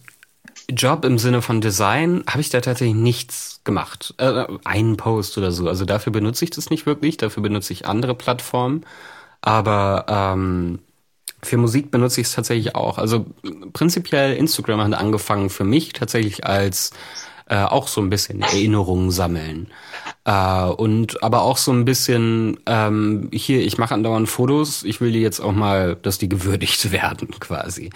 [0.70, 4.16] Job im Sinne von Design habe ich da tatsächlich nichts gemacht.
[4.18, 5.68] Äh, einen Post oder so.
[5.68, 7.18] Also dafür benutze ich das nicht wirklich.
[7.18, 8.84] Dafür benutze ich andere Plattformen.
[9.42, 10.80] Aber ähm,
[11.44, 12.98] für Musik benutze ich es tatsächlich auch.
[12.98, 13.26] Also
[13.74, 16.92] prinzipiell Instagram hat angefangen für mich tatsächlich als
[17.48, 19.68] äh, auch so ein bisschen Erinnerungen sammeln.
[20.26, 25.12] Äh, und aber auch so ein bisschen, ähm, hier, ich mache andauernd Fotos, ich will
[25.12, 27.90] die jetzt auch mal, dass die gewürdigt werden, quasi.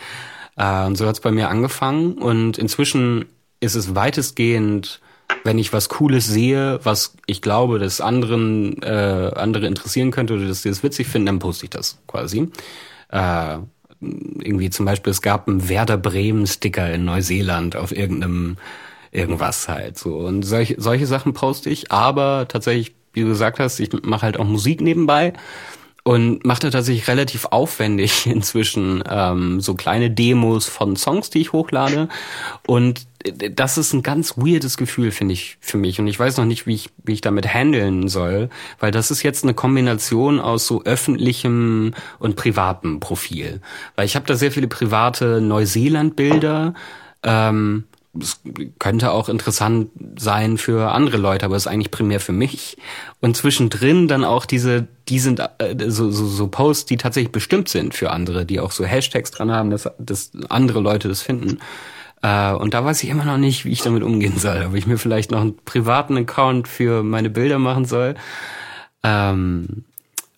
[0.58, 3.26] Äh, und so hat's bei mir angefangen und inzwischen
[3.60, 5.02] ist es weitestgehend
[5.44, 10.48] wenn ich was Cooles sehe, was ich glaube, dass anderen äh, andere interessieren könnte oder
[10.48, 12.50] dass sie es witzig finden, dann poste ich das quasi.
[13.16, 13.60] Äh,
[14.02, 18.58] irgendwie zum Beispiel, es gab einen Werder Bremen Sticker in Neuseeland auf irgendeinem
[19.12, 20.18] irgendwas halt so.
[20.18, 24.38] Und solche, solche Sachen poste ich, aber tatsächlich, wie du gesagt hast, ich mache halt
[24.38, 25.32] auch Musik nebenbei
[26.08, 31.52] und mache da tatsächlich relativ aufwendig inzwischen ähm, so kleine Demos von Songs, die ich
[31.52, 32.10] hochlade.
[32.68, 33.08] Und
[33.52, 36.00] das ist ein ganz weirdes Gefühl, finde ich, für mich.
[36.00, 39.24] Und ich weiß noch nicht, wie ich, wie ich damit handeln soll, weil das ist
[39.24, 43.62] jetzt eine Kombination aus so öffentlichem und privatem Profil.
[43.96, 46.76] Weil ich habe da sehr viele private Neuseeland-Bilder.
[47.24, 47.86] Ähm,
[48.20, 48.42] es
[48.80, 52.78] könnte auch interessant sein für andere Leute, aber es ist eigentlich primär für mich.
[53.22, 57.70] Und zwischendrin dann auch diese, die sind äh, so, so, so Posts, die tatsächlich bestimmt
[57.70, 61.60] sind für andere, die auch so Hashtags dran haben, dass, dass andere Leute das finden.
[62.22, 64.66] Äh, und da weiß ich immer noch nicht, wie ich damit umgehen soll.
[64.68, 68.16] Ob ich mir vielleicht noch einen privaten Account für meine Bilder machen soll.
[69.04, 69.86] Ähm,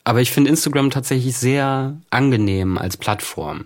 [0.04, 3.66] aber ich finde Instagram tatsächlich sehr angenehm als Plattform,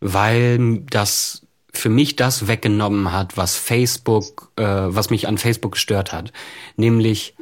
[0.00, 1.45] weil das
[1.76, 6.32] für mich das weggenommen hat, was Facebook, äh, was mich an Facebook gestört hat,
[6.76, 7.34] nämlich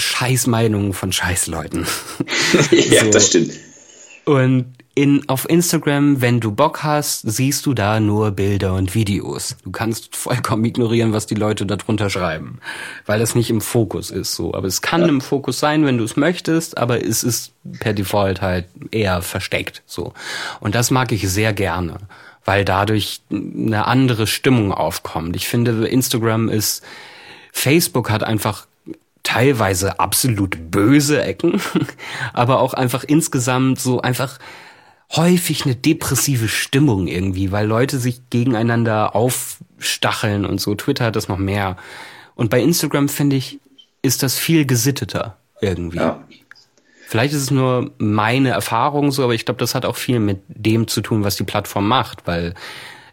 [0.00, 1.86] Scheißmeinungen von Scheißleuten.
[2.70, 3.10] ja, so.
[3.10, 3.52] das stimmt.
[4.24, 9.56] Und in, auf Instagram, wenn du Bock hast, siehst du da nur Bilder und Videos.
[9.64, 12.58] Du kannst vollkommen ignorieren, was die Leute darunter schreiben,
[13.06, 14.52] weil das nicht im Fokus ist so.
[14.52, 15.08] Aber es kann ja.
[15.08, 19.82] im Fokus sein, wenn du es möchtest, aber es ist per Default halt eher versteckt
[19.86, 20.12] so.
[20.58, 21.98] Und das mag ich sehr gerne
[22.44, 25.36] weil dadurch eine andere Stimmung aufkommt.
[25.36, 26.82] Ich finde, Instagram ist,
[27.52, 28.66] Facebook hat einfach
[29.22, 31.60] teilweise absolut böse Ecken,
[32.32, 34.38] aber auch einfach insgesamt so einfach
[35.14, 40.74] häufig eine depressive Stimmung irgendwie, weil Leute sich gegeneinander aufstacheln und so.
[40.74, 41.76] Twitter hat das noch mehr.
[42.34, 43.58] Und bei Instagram finde ich,
[44.02, 45.98] ist das viel gesitteter irgendwie.
[45.98, 46.22] Ja.
[47.10, 50.42] Vielleicht ist es nur meine Erfahrung so, aber ich glaube, das hat auch viel mit
[50.46, 52.54] dem zu tun, was die Plattform macht, weil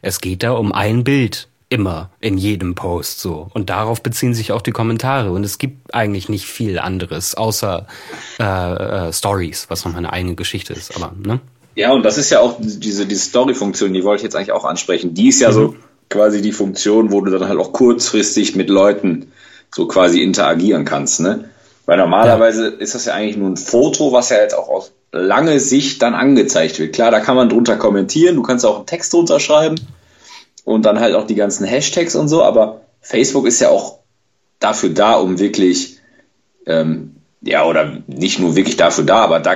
[0.03, 4.51] es geht da um ein Bild immer in jedem Post so und darauf beziehen sich
[4.51, 7.87] auch die Kommentare und es gibt eigentlich nicht viel anderes außer
[8.39, 11.39] äh, äh, Stories, was noch eine eigene Geschichte ist, aber ne?
[11.73, 14.65] Ja, und das ist ja auch diese, diese Story-Funktion, die wollte ich jetzt eigentlich auch
[14.65, 15.15] ansprechen.
[15.15, 15.53] Die ist ja mhm.
[15.53, 15.75] so
[16.09, 19.31] quasi die Funktion, wo du dann halt auch kurzfristig mit Leuten
[19.73, 21.49] so quasi interagieren kannst, ne?
[21.87, 22.77] Weil normalerweise ja.
[22.77, 26.13] ist das ja eigentlich nur ein Foto, was ja jetzt auch aus lange Sicht dann
[26.13, 26.93] angezeigt wird.
[26.93, 29.79] Klar, da kann man drunter kommentieren, du kannst auch einen Text drunter schreiben
[30.65, 33.99] und dann halt auch die ganzen Hashtags und so, aber Facebook ist ja auch
[34.59, 35.97] dafür da, um wirklich,
[36.65, 39.55] ähm, ja, oder nicht nur wirklich dafür da, aber da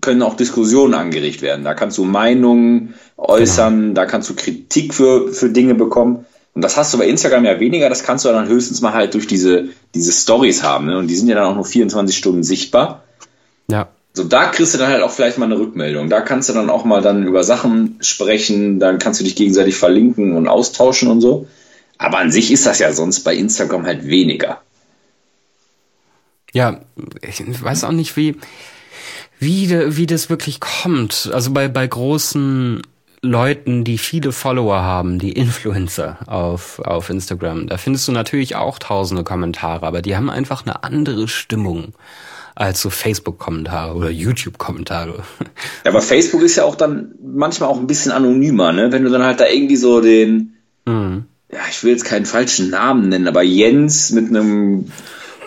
[0.00, 1.64] können auch Diskussionen angeregt werden.
[1.64, 6.26] Da kannst du Meinungen äußern, da kannst du Kritik für, für Dinge bekommen.
[6.54, 9.14] Und das hast du bei Instagram ja weniger, das kannst du dann höchstens mal halt
[9.14, 10.86] durch diese, diese Stories haben.
[10.86, 10.98] Ne?
[10.98, 13.04] Und die sind ja dann auch nur 24 Stunden sichtbar.
[13.68, 13.88] Ja.
[14.12, 16.10] So, da kriegst du dann halt auch vielleicht mal eine Rückmeldung.
[16.10, 19.76] Da kannst du dann auch mal dann über Sachen sprechen, dann kannst du dich gegenseitig
[19.76, 21.46] verlinken und austauschen und so.
[21.98, 24.60] Aber an sich ist das ja sonst bei Instagram halt weniger.
[26.52, 26.80] Ja,
[27.22, 28.36] ich weiß auch nicht, wie,
[29.38, 31.30] wie, wie das wirklich kommt.
[31.32, 32.82] Also bei, bei großen
[33.22, 38.78] Leuten, die viele Follower haben, die Influencer auf, auf Instagram, da findest du natürlich auch
[38.78, 41.92] tausende Kommentare, aber die haben einfach eine andere Stimmung
[42.54, 45.22] als so Facebook-Kommentare oder YouTube-Kommentare.
[45.84, 48.92] Ja, aber Facebook ist ja auch dann manchmal auch ein bisschen anonymer, ne?
[48.92, 51.24] Wenn du dann halt da irgendwie so den, mhm.
[51.50, 54.92] ja, ich will jetzt keinen falschen Namen nennen, aber Jens mit einem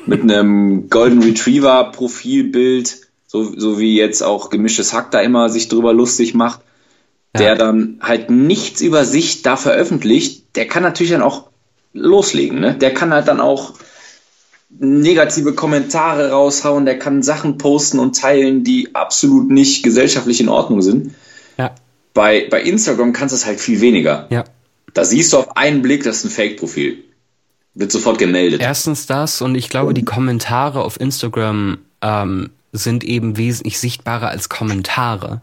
[0.05, 5.69] mit einem Golden Retriever Profilbild, so, so wie jetzt auch gemischtes Hack da immer sich
[5.69, 6.61] drüber lustig macht,
[7.39, 11.49] der dann halt nichts über sich da veröffentlicht, der kann natürlich dann auch
[11.93, 12.59] loslegen.
[12.59, 12.75] Ne?
[12.75, 13.73] Der kann halt dann auch
[14.79, 20.81] negative Kommentare raushauen, der kann Sachen posten und teilen, die absolut nicht gesellschaftlich in Ordnung
[20.81, 21.13] sind.
[21.57, 21.75] Ja.
[22.13, 24.27] Bei, bei Instagram kannst du es halt viel weniger.
[24.29, 24.43] Ja.
[24.93, 27.03] Da siehst du auf einen Blick, das ist ein Fake-Profil.
[27.75, 28.61] Wird sofort gemeldet.
[28.61, 34.49] Erstens das und ich glaube, die Kommentare auf Instagram ähm, sind eben wesentlich sichtbarer als
[34.49, 35.41] Kommentare.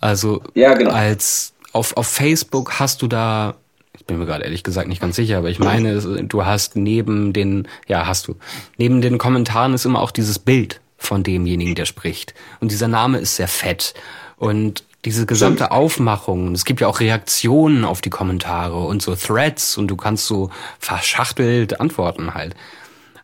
[0.00, 0.90] Also ja, genau.
[0.90, 3.54] als auf, auf Facebook hast du da,
[3.92, 7.32] ich bin mir gerade ehrlich gesagt nicht ganz sicher, aber ich meine, du hast neben
[7.32, 8.36] den, ja, hast du,
[8.76, 12.34] neben den Kommentaren ist immer auch dieses Bild von demjenigen, der spricht.
[12.60, 13.94] Und dieser Name ist sehr fett.
[14.36, 15.72] Und diese gesamte Stimmt.
[15.72, 20.26] Aufmachung, es gibt ja auch Reaktionen auf die Kommentare und so Threads und du kannst
[20.26, 22.54] so verschachtelt antworten halt.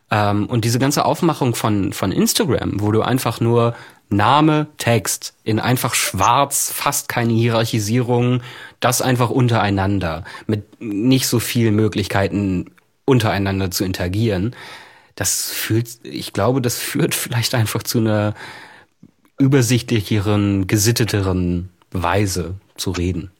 [0.09, 3.75] Ähm, und diese ganze Aufmachung von, von Instagram, wo du einfach nur
[4.09, 8.41] Name, Text in einfach schwarz, fast keine Hierarchisierung,
[8.79, 12.71] das einfach untereinander mit nicht so viel Möglichkeiten
[13.05, 14.55] untereinander zu interagieren,
[15.15, 18.35] das fühlt, ich glaube, das führt vielleicht einfach zu einer
[19.39, 23.31] übersichtlicheren, gesitteteren Weise zu reden.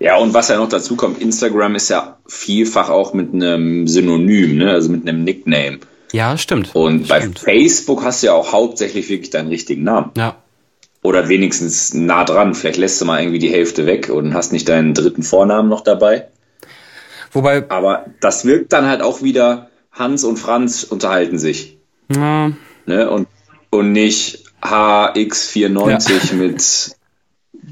[0.00, 4.56] Ja, und was ja noch dazu kommt, Instagram ist ja vielfach auch mit einem Synonym,
[4.56, 4.70] ne?
[4.70, 5.80] also mit einem Nickname.
[6.12, 6.74] Ja, stimmt.
[6.74, 10.10] Und bei Facebook hast du ja auch hauptsächlich wirklich deinen richtigen Namen.
[10.16, 10.36] Ja.
[11.02, 12.54] Oder wenigstens nah dran.
[12.54, 15.82] Vielleicht lässt du mal irgendwie die Hälfte weg und hast nicht deinen dritten Vornamen noch
[15.82, 16.28] dabei.
[17.32, 17.68] Wobei.
[17.70, 21.78] Aber das wirkt dann halt auch wieder, Hans und Franz unterhalten sich.
[22.14, 22.52] Ja.
[22.86, 23.10] Ne?
[23.10, 23.28] Und,
[23.70, 26.36] und nicht HX94 ja.
[26.36, 26.97] mit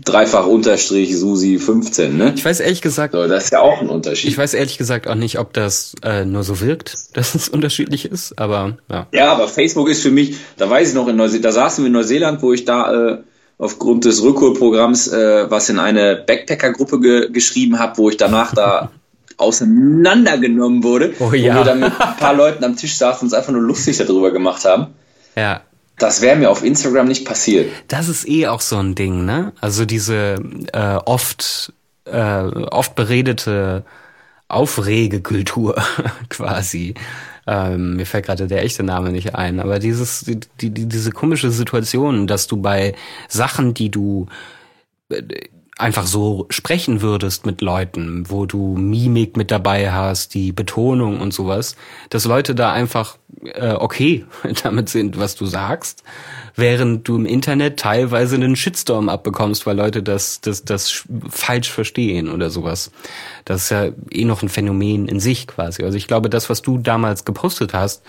[0.05, 2.33] dreifach Unterstrich Susi 15, ne?
[2.37, 3.15] Ich weiß ehrlich gesagt.
[3.15, 4.31] So, das ist ja auch ein Unterschied.
[4.31, 8.05] Ich weiß ehrlich gesagt auch nicht, ob das äh, nur so wirkt, dass es unterschiedlich
[8.05, 9.07] ist, aber ja.
[9.13, 11.87] Ja, aber Facebook ist für mich, da weiß ich noch in Neuseeland, da saßen wir
[11.87, 13.19] in Neuseeland, wo ich da äh,
[13.59, 18.91] aufgrund des Rückholprogramms äh, was in eine Backpacker-Gruppe ge geschrieben habe, wo ich danach da
[19.39, 21.15] auseinandergenommen wurde.
[21.21, 21.55] Oh ja.
[21.55, 23.99] Wo wir dann mit ein paar Leuten am Tisch saßen und uns einfach nur lustig
[23.99, 24.95] darüber gemacht haben.
[25.37, 25.63] Ja.
[25.99, 27.71] Das wäre mir auf Instagram nicht passiert.
[27.89, 29.53] Das ist eh auch so ein Ding, ne?
[29.61, 30.39] Also diese
[30.73, 31.73] äh, oft
[32.05, 33.85] äh, oft beredete
[34.49, 35.83] Aufregekultur
[36.29, 36.95] quasi.
[37.47, 41.51] Ähm, mir fällt gerade der echte Name nicht ein, aber dieses die, die, diese komische
[41.51, 42.95] Situation, dass du bei
[43.29, 44.27] Sachen, die du
[45.09, 45.23] äh,
[45.79, 51.35] einfach so sprechen würdest mit Leuten, wo du Mimik mit dabei hast, die Betonung und
[51.35, 51.77] sowas,
[52.09, 54.25] dass Leute da einfach äh, okay
[54.63, 56.03] damit sind, was du sagst,
[56.55, 62.31] während du im Internet teilweise einen Shitstorm abbekommst, weil Leute das, das, das falsch verstehen
[62.31, 62.91] oder sowas.
[63.45, 65.85] Das ist ja eh noch ein Phänomen in sich quasi.
[65.85, 68.03] Also ich glaube, das, was du damals gepostet hast,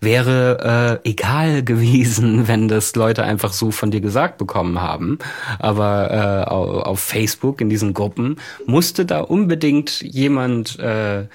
[0.00, 5.18] wäre äh, egal gewesen, wenn das Leute einfach so von dir gesagt bekommen haben.
[5.58, 11.26] Aber äh, auf Facebook in diesen Gruppen musste da unbedingt jemand äh,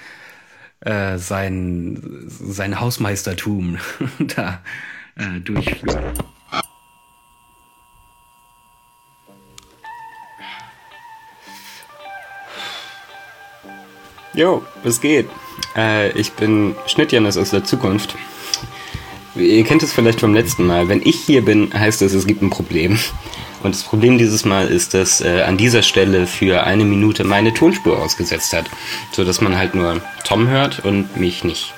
[0.81, 3.77] äh, sein, sein Hausmeistertum
[4.35, 4.61] da
[5.15, 6.13] äh, durchführen.
[14.33, 15.27] Jo, was geht?
[15.75, 18.15] Äh, ich bin Schnittjanis aus der Zukunft.
[19.35, 20.89] Ihr kennt es vielleicht vom letzten Mal.
[20.89, 22.99] Wenn ich hier bin, heißt das, es gibt ein Problem.
[23.63, 27.53] Und das Problem dieses Mal ist, dass äh, an dieser Stelle für eine Minute meine
[27.53, 28.65] Tonspur ausgesetzt hat,
[29.11, 31.73] so dass man halt nur Tom hört und mich nicht.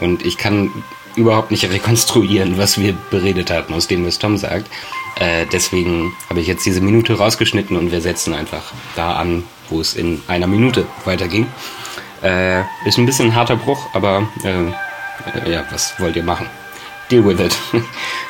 [0.00, 0.70] Und ich kann
[1.16, 4.68] überhaupt nicht rekonstruieren, was wir beredet hatten, aus dem, was Tom sagt.
[5.18, 9.80] Äh, deswegen habe ich jetzt diese Minute rausgeschnitten und wir setzen einfach da an, wo
[9.80, 11.46] es in einer Minute weiterging.
[12.22, 16.46] Äh, ist ein bisschen ein harter Bruch, aber äh, ja, was wollt ihr machen?
[17.08, 17.56] Deal with it.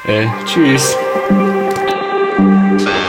[0.06, 0.94] äh, tschüss.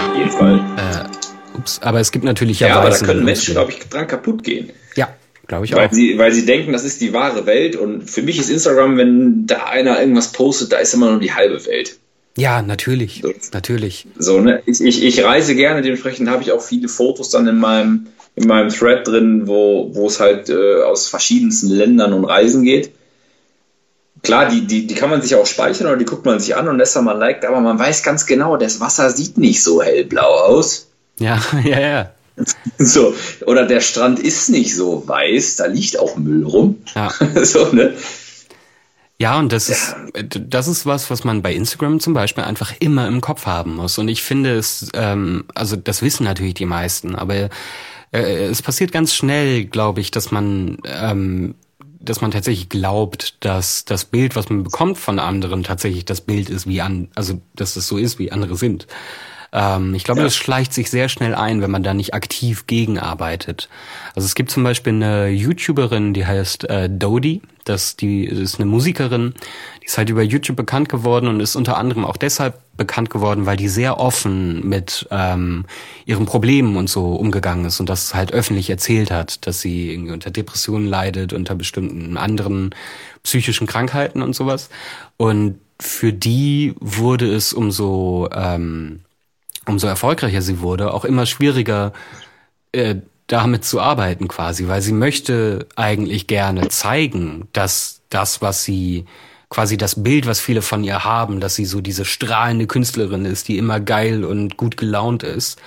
[0.10, 0.60] Auf jeden Fall.
[0.78, 2.68] Äh, ups, aber es gibt natürlich ja.
[2.70, 4.72] Ja, aber da können Menschen, glaube ich, dran kaputt gehen.
[4.96, 5.10] Ja,
[5.48, 5.94] glaube ich weil auch.
[5.94, 9.46] Sie, weil sie denken, das ist die wahre Welt und für mich ist Instagram, wenn
[9.46, 11.98] da einer irgendwas postet, da ist immer nur die halbe Welt.
[12.38, 13.34] Ja, natürlich, so.
[13.52, 14.08] natürlich.
[14.18, 14.62] So, ne?
[14.66, 18.48] Ich, ich, ich reise gerne, dementsprechend habe ich auch viele Fotos dann in meinem, in
[18.48, 22.92] meinem Thread drin, wo, wo es halt äh, aus verschiedensten Ländern und Reisen geht
[24.24, 26.68] klar, die, die, die kann man sich auch speichern oder die guckt man sich an
[26.68, 29.64] und lässt dann mal ein Like, aber man weiß ganz genau, das Wasser sieht nicht
[29.64, 30.88] so hellblau aus.
[31.20, 32.12] Ja, ja, ja.
[32.78, 33.14] So,
[33.46, 36.78] oder der Strand ist nicht so weiß, da liegt auch Müll rum.
[36.96, 37.12] Ja.
[37.44, 37.94] so, ne?
[39.22, 43.06] Ja, und das ist das ist was, was man bei Instagram zum Beispiel einfach immer
[43.10, 43.98] im Kopf haben muss.
[43.98, 47.50] Und ich finde es, ähm, also das wissen natürlich die meisten, aber
[48.14, 51.56] äh, es passiert ganz schnell, glaube ich, dass man ähm,
[52.00, 56.50] dass man tatsächlich glaubt, dass das Bild, was man bekommt von anderen, tatsächlich das Bild
[56.50, 58.88] ist, wie an, also dass es so ist, wie andere sind.
[59.52, 60.26] Ähm, ich glaube, ja.
[60.26, 63.70] das schleicht sich sehr schnell ein, wenn man da nicht aktiv gegenarbeitet.
[64.16, 67.42] Also es gibt zum Beispiel eine YouTuberin, die heißt äh, Dodie.
[67.66, 69.36] Das, die ist eine Musikerin,
[69.82, 73.46] die ist halt über YouTube bekannt geworden und ist unter anderem auch deshalb bekannt geworden,
[73.46, 75.66] weil die sehr offen mit ähm,
[76.06, 80.14] ihren Problemen und so umgegangen ist und das halt öffentlich erzählt hat, dass sie irgendwie
[80.14, 82.74] unter Depressionen leidet, unter bestimmten anderen
[83.22, 84.70] psychischen Krankheiten und sowas.
[85.18, 89.02] Und für die wurde es umso ähm,
[89.70, 91.94] umso erfolgreicher sie wurde, auch immer schwieriger
[92.72, 92.96] äh,
[93.28, 99.06] damit zu arbeiten quasi, weil sie möchte eigentlich gerne zeigen, dass das, was sie
[99.50, 103.48] quasi das Bild, was viele von ihr haben, dass sie so diese strahlende Künstlerin ist,
[103.48, 105.60] die immer geil und gut gelaunt ist,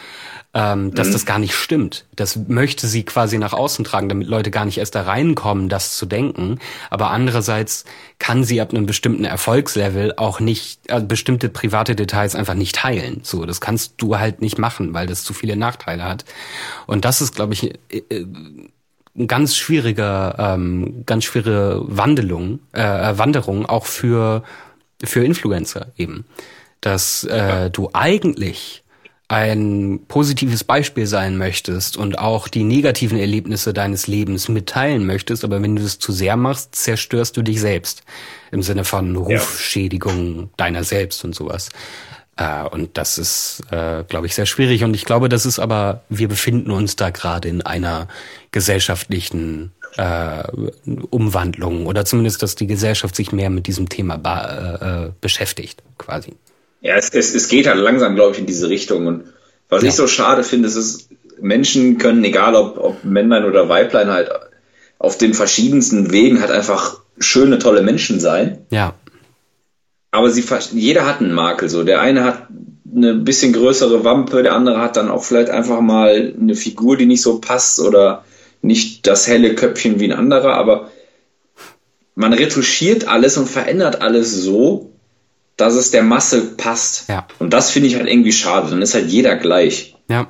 [0.54, 1.12] ähm, dass mhm.
[1.12, 2.04] das gar nicht stimmt.
[2.14, 5.96] Das möchte sie quasi nach außen tragen, damit Leute gar nicht erst da reinkommen, das
[5.96, 6.58] zu denken.
[6.90, 7.84] Aber andererseits
[8.18, 13.20] kann sie ab einem bestimmten Erfolgslevel auch nicht äh, bestimmte private Details einfach nicht teilen.
[13.22, 16.26] So, das kannst du halt nicht machen, weil das zu viele Nachteile hat.
[16.86, 18.26] Und das ist, glaube ich, äh, äh
[19.14, 22.80] ein ganz schwieriger, ähm, ganz schwere Wandelung, äh,
[23.18, 24.42] Wanderung auch für
[25.04, 26.24] für Influencer eben,
[26.80, 28.81] dass äh, du eigentlich
[29.32, 35.62] ein positives Beispiel sein möchtest und auch die negativen Erlebnisse deines Lebens mitteilen möchtest, aber
[35.62, 38.02] wenn du es zu sehr machst, zerstörst du dich selbst
[38.50, 40.48] im Sinne von Rufschädigung ja.
[40.58, 41.70] deiner selbst und sowas.
[42.36, 44.84] Äh, und das ist, äh, glaube ich, sehr schwierig.
[44.84, 48.08] Und ich glaube, das ist aber, wir befinden uns da gerade in einer
[48.50, 50.42] gesellschaftlichen äh,
[51.08, 56.34] Umwandlung oder zumindest, dass die Gesellschaft sich mehr mit diesem Thema äh, äh, beschäftigt, quasi.
[56.82, 59.06] Ja, es, es, es geht halt langsam, glaube ich, in diese Richtung.
[59.06, 59.24] Und
[59.68, 59.88] was ja.
[59.88, 61.08] ich so schade finde, ist, dass
[61.40, 64.30] Menschen können, egal ob, ob Männlein oder Weiblein, halt
[64.98, 68.66] auf den verschiedensten Wegen halt einfach schöne, tolle Menschen sein.
[68.70, 68.94] Ja.
[70.10, 71.68] Aber sie, jeder hat einen Makel.
[71.68, 72.48] So, der eine hat
[72.94, 77.06] eine bisschen größere Wampe, der andere hat dann auch vielleicht einfach mal eine Figur, die
[77.06, 78.24] nicht so passt oder
[78.60, 80.90] nicht das helle Köpfchen wie ein anderer, aber
[82.14, 84.91] man retuschiert alles und verändert alles so,
[85.56, 87.08] dass es der Masse passt.
[87.08, 87.26] Ja.
[87.38, 88.70] Und das finde ich halt irgendwie schade.
[88.70, 89.96] Dann ist halt jeder gleich.
[90.08, 90.28] Ja.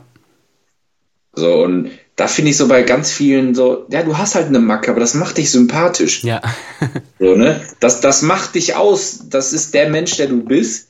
[1.35, 4.59] So, und da finde ich so bei ganz vielen so, ja, du hast halt eine
[4.59, 6.23] Macke, aber das macht dich sympathisch.
[6.25, 6.43] Ja.
[7.19, 7.61] so, ne?
[7.81, 9.29] Das, das macht dich aus.
[9.31, 10.89] Das ist der Mensch, der du bist.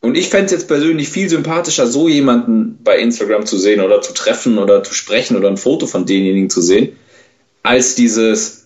[0.00, 4.00] Und ich fände es jetzt persönlich viel sympathischer, so jemanden bei Instagram zu sehen oder
[4.00, 6.96] zu treffen oder zu sprechen oder ein Foto von denjenigen zu sehen,
[7.62, 8.59] als dieses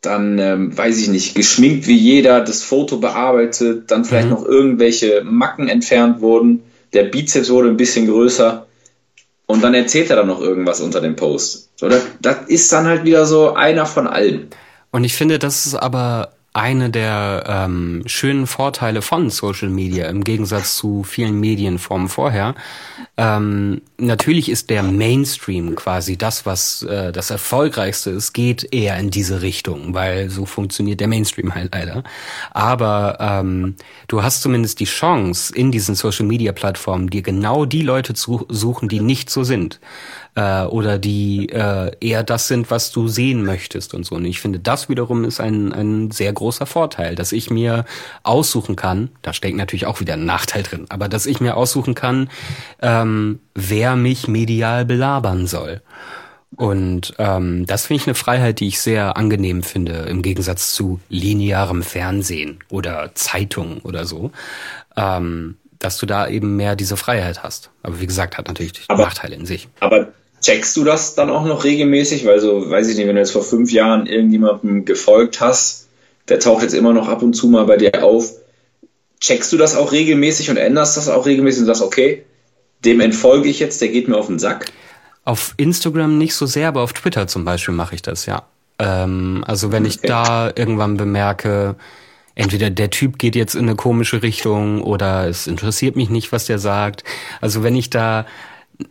[0.00, 4.34] dann, ähm, weiß ich nicht, geschminkt wie jeder, das Foto bearbeitet, dann vielleicht mhm.
[4.34, 8.66] noch irgendwelche Macken entfernt wurden, der Bizeps wurde ein bisschen größer
[9.46, 11.70] und dann erzählt er dann noch irgendwas unter dem Post.
[11.76, 14.48] So, das, das ist dann halt wieder so einer von allen.
[14.90, 20.24] Und ich finde, das ist aber eine der ähm, schönen Vorteile von Social Media im
[20.24, 22.56] Gegensatz zu vielen Medienformen vorher.
[23.16, 29.10] Ähm, natürlich ist der Mainstream quasi das, was äh, das Erfolgreichste ist, geht eher in
[29.10, 32.02] diese Richtung, weil so funktioniert der Mainstream halt leider.
[32.50, 33.76] Aber ähm,
[34.08, 38.46] du hast zumindest die Chance, in diesen Social Media Plattformen dir genau die Leute zu
[38.48, 39.78] suchen, die nicht so sind
[40.38, 44.14] äh, oder die äh, eher das sind, was du sehen möchtest und so.
[44.14, 47.84] Und ich finde, das wiederum ist ein, ein sehr großer Vorteil, dass ich mir
[48.22, 51.96] aussuchen kann, da steckt natürlich auch wieder ein Nachteil drin, aber dass ich mir aussuchen
[51.96, 52.30] kann,
[52.80, 55.82] ähm, wer mich medial belabern soll.
[56.54, 61.00] Und ähm, das finde ich eine Freiheit, die ich sehr angenehm finde, im Gegensatz zu
[61.08, 64.30] linearem Fernsehen oder Zeitung oder so.
[64.96, 67.70] Ähm, dass du da eben mehr diese Freiheit hast.
[67.84, 69.68] Aber wie gesagt, hat natürlich aber, Nachteile in sich.
[69.78, 70.08] Aber
[70.40, 72.24] checkst du das dann auch noch regelmäßig?
[72.26, 75.88] Weil so, weiß ich nicht, wenn du jetzt vor fünf Jahren irgendjemandem gefolgt hast,
[76.28, 78.32] der taucht jetzt immer noch ab und zu mal bei dir auf.
[79.20, 82.24] Checkst du das auch regelmäßig und änderst das auch regelmäßig und sagst, okay,
[82.84, 84.66] dem entfolge ich jetzt, der geht mir auf den Sack?
[85.24, 88.44] Auf Instagram nicht so sehr, aber auf Twitter zum Beispiel mache ich das, ja.
[88.78, 89.94] Ähm, also wenn okay.
[89.94, 91.74] ich da irgendwann bemerke,
[92.38, 96.46] entweder der Typ geht jetzt in eine komische Richtung oder es interessiert mich nicht, was
[96.46, 97.02] der sagt.
[97.40, 98.26] Also wenn ich da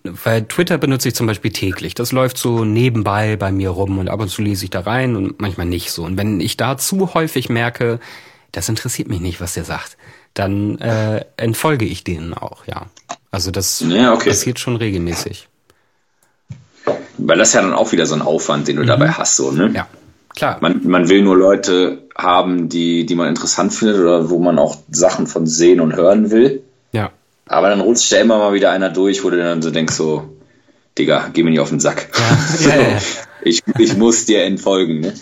[0.03, 1.93] weil Twitter benutze ich zum Beispiel täglich.
[1.93, 5.15] Das läuft so nebenbei bei mir rum und ab und zu lese ich da rein
[5.15, 6.03] und manchmal nicht so.
[6.03, 7.99] Und wenn ich da zu häufig merke,
[8.51, 9.97] das interessiert mich nicht, was der sagt,
[10.33, 12.87] dann äh, entfolge ich denen auch, ja.
[13.31, 14.29] Also das ja, okay.
[14.29, 15.47] passiert schon regelmäßig.
[17.17, 18.87] Weil das ja dann auch wieder so ein Aufwand, den du mhm.
[18.87, 19.71] dabei hast, so, ne?
[19.73, 19.87] Ja,
[20.35, 20.57] klar.
[20.61, 24.77] Man, man will nur Leute haben, die, die man interessant findet oder wo man auch
[24.89, 26.63] Sachen von sehen und hören will.
[27.47, 30.37] Aber dann rutscht ja immer mal wieder einer durch, wo du dann so denkst, so,
[30.97, 32.09] Digga, geh mir nicht auf den Sack.
[32.61, 33.01] Ja, ja, ja.
[33.41, 34.99] ich, ich muss dir entfolgen.
[34.99, 35.13] Ne?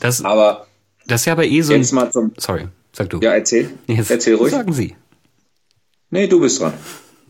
[0.00, 0.66] Das, aber
[1.06, 3.20] das ist ja aber eh so jetzt mal zum, Sorry, sag du.
[3.20, 3.70] Ja, erzähl.
[3.86, 4.50] Jetzt, erzähl ruhig.
[4.50, 4.96] Sagen Sie.
[6.10, 6.74] Nee, du bist dran.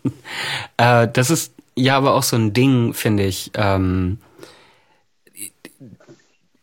[0.76, 3.51] äh, das ist ja aber auch so ein Ding, finde ich.
[3.55, 4.18] Ähm,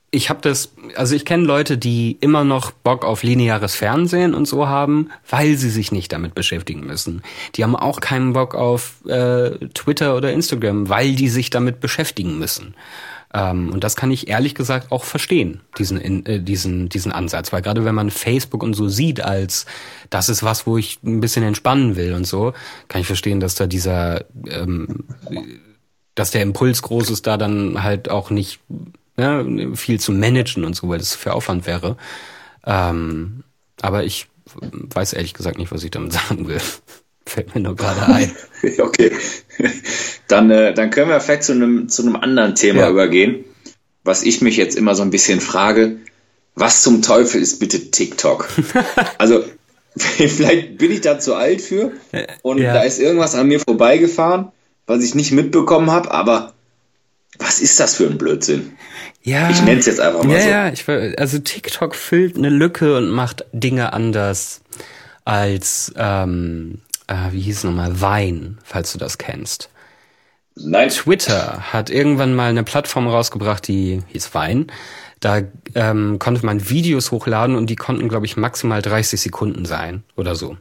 [0.09, 4.47] ich habe das, also ich kenne Leute, die immer noch Bock auf lineares Fernsehen und
[4.47, 7.23] so haben, weil sie sich nicht damit beschäftigen müssen.
[7.55, 12.39] Die haben auch keinen Bock auf äh, Twitter oder Instagram, weil die sich damit beschäftigen
[12.39, 12.73] müssen.
[13.33, 17.51] Ähm, und das kann ich ehrlich gesagt auch verstehen, diesen, äh, diesen, diesen Ansatz.
[17.51, 19.65] Weil gerade wenn man Facebook und so sieht als,
[20.09, 22.53] das ist was, wo ich ein bisschen entspannen will und so,
[22.87, 25.03] kann ich verstehen, dass da dieser, ähm,
[26.15, 28.61] dass der Impuls groß ist, da dann halt auch nicht
[29.17, 31.97] ne, viel zu managen und so, weil das für Aufwand wäre.
[32.65, 33.43] Ähm,
[33.81, 34.27] aber ich
[34.61, 36.61] weiß ehrlich gesagt nicht, was ich damit sagen will.
[37.25, 38.31] Fällt mir nur gerade ein.
[38.79, 39.11] okay.
[40.27, 42.89] Dann, äh, dann können wir vielleicht zu einem, zu einem anderen Thema ja.
[42.89, 43.43] übergehen,
[44.03, 45.97] was ich mich jetzt immer so ein bisschen frage.
[46.55, 48.47] Was zum Teufel ist bitte TikTok?
[49.17, 49.43] also,
[49.95, 51.91] vielleicht bin ich da zu alt für
[52.41, 52.73] und ja.
[52.73, 54.51] da ist irgendwas an mir vorbeigefahren,
[54.85, 56.53] was ich nicht mitbekommen habe, aber
[57.39, 58.77] was ist das für ein Blödsinn?
[59.21, 59.49] Ja.
[59.49, 60.49] Ich nenne es jetzt einfach mal ja, so.
[60.49, 64.61] Ja, ich, also TikTok füllt eine Lücke und macht Dinge anders
[65.25, 69.69] als, ähm, äh, wie hieß es nochmal, Wein, falls du das kennst.
[70.55, 70.89] Nein.
[70.89, 74.67] Twitter hat irgendwann mal eine Plattform rausgebracht, die hieß Wein.
[75.19, 75.41] Da
[75.75, 80.35] ähm, konnte man Videos hochladen und die konnten, glaube ich, maximal 30 Sekunden sein oder
[80.35, 80.57] so.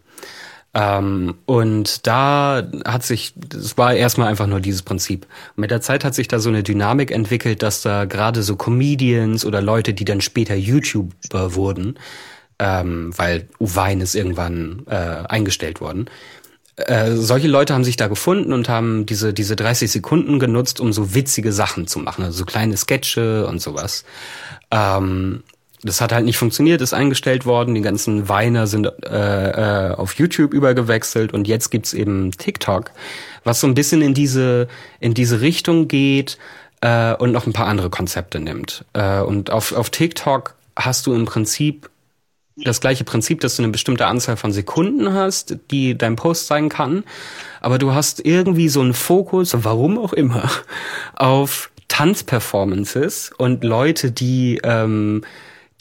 [0.77, 5.27] Ähm, und da hat sich, das war erstmal einfach nur dieses Prinzip.
[5.57, 9.47] Mit der Zeit hat sich da so eine Dynamik entwickelt, dass da gerade so Comedians
[9.47, 11.99] oder Leute, die dann später YouTuber wurden,
[12.59, 16.11] ähm, weil Wein ist irgendwann äh, eingestellt worden,
[16.77, 20.93] äh, solche Leute haben sich da gefunden und haben diese, diese 30 Sekunden genutzt, um
[20.93, 24.05] so witzige Sachen zu machen, also so kleine Sketche und sowas.
[24.71, 25.43] Ähm,
[25.87, 27.75] das hat halt nicht funktioniert, ist eingestellt worden.
[27.75, 32.91] Die ganzen Weiner sind äh, äh, auf YouTube übergewechselt und jetzt gibt's eben TikTok,
[33.45, 34.69] was so ein bisschen in diese
[35.01, 36.39] in diese Richtung geht
[36.81, 38.85] äh, und noch ein paar andere Konzepte nimmt.
[38.93, 41.89] Äh, und auf auf TikTok hast du im Prinzip
[42.57, 46.71] das gleiche Prinzip, dass du eine bestimmte Anzahl von Sekunden hast, die dein Post sein
[46.71, 47.05] kann,
[47.61, 50.51] aber du hast irgendwie so einen Fokus, warum auch immer,
[51.17, 55.23] auf Tanzperformances und Leute, die ähm,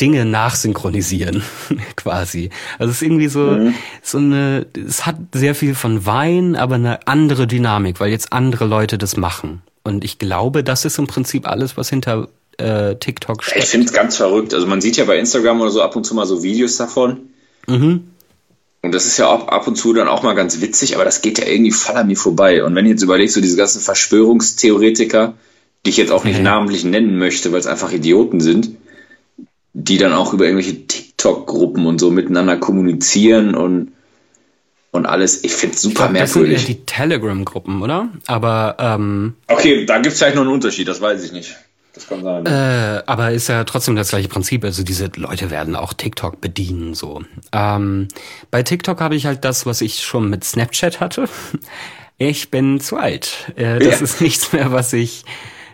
[0.01, 1.41] Dinge nachsynchronisieren,
[1.95, 2.49] quasi.
[2.79, 3.75] Also es ist irgendwie so, mhm.
[4.01, 8.65] so eine, es hat sehr viel von Wein, aber eine andere Dynamik, weil jetzt andere
[8.65, 9.61] Leute das machen.
[9.83, 12.27] Und ich glaube, das ist im Prinzip alles, was hinter
[12.57, 13.63] äh, TikTok steckt.
[13.63, 14.53] Ich finde es ganz verrückt.
[14.53, 17.29] Also man sieht ja bei Instagram oder so ab und zu mal so Videos davon.
[17.67, 18.11] Mhm.
[18.81, 21.21] Und das ist ja auch ab und zu dann auch mal ganz witzig, aber das
[21.21, 22.63] geht ja irgendwie voll an mir vorbei.
[22.63, 25.33] Und wenn ich jetzt überlegst, so diese ganzen Verschwörungstheoretiker,
[25.85, 26.43] die ich jetzt auch nicht mhm.
[26.43, 28.71] namentlich nennen möchte, weil es einfach Idioten sind,
[29.77, 33.91] die dann auch über irgendwelche TikTok-Gruppen und so miteinander kommunizieren und
[34.91, 35.43] und alles.
[35.43, 36.53] Ich finde es super ich glaub, merkwürdig.
[36.53, 38.07] Das sind ja die Telegram-Gruppen, oder?
[38.27, 41.57] Aber ähm, okay, da gibt es vielleicht noch einen Unterschied, das weiß ich nicht.
[41.93, 42.45] Das kann sein.
[42.45, 44.63] Äh, aber ist ja trotzdem das gleiche Prinzip.
[44.63, 47.23] Also diese Leute werden auch TikTok bedienen so.
[47.51, 48.07] Ähm,
[48.51, 51.27] bei TikTok habe ich halt das, was ich schon mit Snapchat hatte.
[52.17, 53.51] Ich bin zu alt.
[53.57, 54.05] Äh, das ja.
[54.05, 55.25] ist nichts mehr, was ich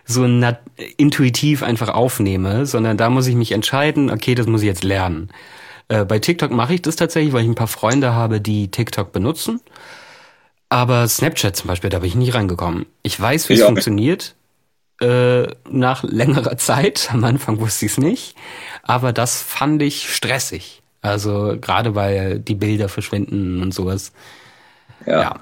[0.04, 0.24] so
[0.96, 5.30] intuitiv einfach aufnehme, sondern da muss ich mich entscheiden, okay, das muss ich jetzt lernen.
[5.88, 9.12] Äh, bei TikTok mache ich das tatsächlich, weil ich ein paar Freunde habe, die TikTok
[9.12, 9.60] benutzen.
[10.68, 12.86] Aber Snapchat zum Beispiel, da bin ich nicht reingekommen.
[13.02, 14.34] Ich weiß, wie es funktioniert.
[15.00, 17.10] Äh, nach längerer Zeit.
[17.12, 18.36] Am Anfang wusste ich es nicht.
[18.82, 20.82] Aber das fand ich stressig.
[21.00, 24.12] Also gerade weil die Bilder verschwinden und sowas.
[25.04, 25.20] ja.
[25.20, 25.40] ja.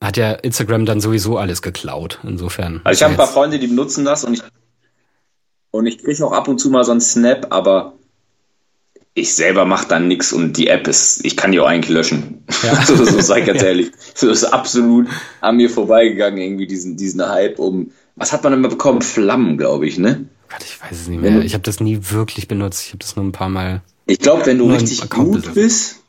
[0.00, 2.80] Hat ja Instagram dann sowieso alles geklaut, insofern.
[2.84, 4.42] Also ich habe ein paar Freunde, die benutzen das und ich,
[5.70, 7.94] und ich kriege auch ab und zu mal so einen Snap, aber
[9.14, 12.44] ich selber mache dann nichts und die App ist, ich kann die auch eigentlich löschen.
[12.62, 12.82] Ja.
[12.86, 13.68] so, so sei ganz ja.
[13.68, 13.90] ehrlich.
[14.14, 15.08] So ist absolut
[15.40, 19.02] an mir vorbeigegangen, irgendwie diesen, diesen Hype um, was hat man immer bekommen?
[19.02, 20.26] Flammen, glaube ich, ne?
[20.48, 21.42] Gott, ich weiß es nicht mehr.
[21.42, 22.84] Ich habe das nie wirklich benutzt.
[22.84, 23.82] Ich habe das nur ein paar Mal.
[24.06, 25.99] Ich glaube, wenn du richtig gut bist,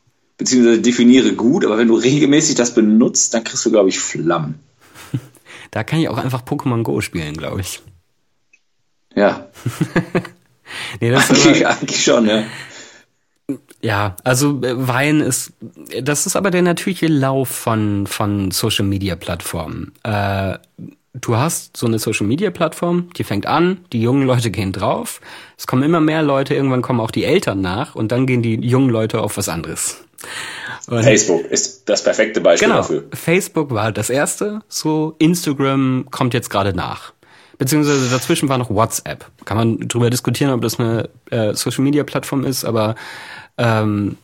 [0.42, 4.58] beziehungsweise definiere gut, aber wenn du regelmäßig das benutzt, dann kriegst du, glaube ich, Flammen.
[5.70, 7.80] Da kann ich auch einfach Pokémon Go spielen, glaube ich.
[9.14, 9.48] Ja.
[11.00, 12.42] nee, das eigentlich, aber, eigentlich schon, ja.
[13.80, 15.54] Ja, also äh, Wein ist,
[16.02, 19.92] das ist aber der natürliche Lauf von, von Social Media Plattformen.
[20.02, 20.58] Äh,
[21.14, 25.22] du hast so eine Social Media Plattform, die fängt an, die jungen Leute gehen drauf,
[25.56, 28.56] es kommen immer mehr Leute, irgendwann kommen auch die Eltern nach und dann gehen die
[28.56, 30.04] jungen Leute auf was anderes.
[30.88, 33.04] Und Facebook ist das perfekte Beispiel genau, dafür.
[33.12, 37.12] Facebook war das erste, so Instagram kommt jetzt gerade nach.
[37.58, 39.26] Beziehungsweise dazwischen war noch WhatsApp.
[39.44, 42.96] Kann man drüber diskutieren, ob das eine äh, Social Media Plattform ist, aber
[43.58, 44.16] ähm,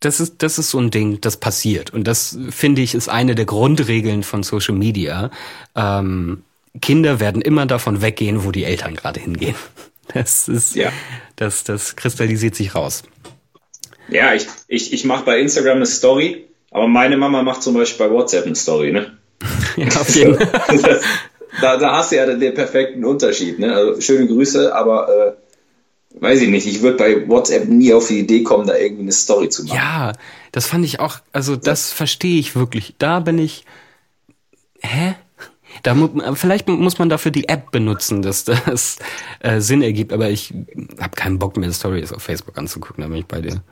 [0.00, 1.90] das ist, das ist so ein Ding, das passiert.
[1.90, 5.30] Und das, finde ich, ist eine der Grundregeln von Social Media.
[5.74, 6.42] Ähm,
[6.80, 9.54] Kinder werden immer davon weggehen, wo die Eltern gerade hingehen.
[10.14, 10.90] Das ist, ja.
[11.36, 13.02] das, das kristallisiert sich raus.
[14.08, 18.08] Ja, ich, ich, ich mache bei Instagram eine Story, aber meine Mama macht zum Beispiel
[18.08, 19.18] bei WhatsApp eine Story, ne?
[19.76, 21.00] ja, auf jeden Fall.
[21.60, 23.74] da, da hast du ja den, perfekten Unterschied, ne?
[23.74, 28.20] Also schöne Grüße, aber äh, weiß ich nicht, ich würde bei WhatsApp nie auf die
[28.20, 29.76] Idee kommen, da irgendwie eine Story zu machen.
[29.76, 30.12] Ja,
[30.52, 31.96] das fand ich auch, also das ja.
[31.96, 32.94] verstehe ich wirklich.
[32.98, 33.64] Da bin ich.
[34.80, 35.14] Hä?
[35.82, 38.98] Da mu vielleicht muss man dafür die App benutzen, dass das
[39.40, 40.52] äh, Sinn ergibt, aber ich
[41.00, 43.62] habe keinen Bock mehr Stories auf Facebook anzugucken, da bin ich bei dir.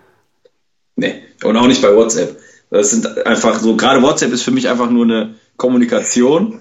[0.97, 2.39] Nee, und auch nicht bei WhatsApp.
[2.71, 6.61] Das sind einfach so, gerade WhatsApp ist für mich einfach nur eine Kommunikation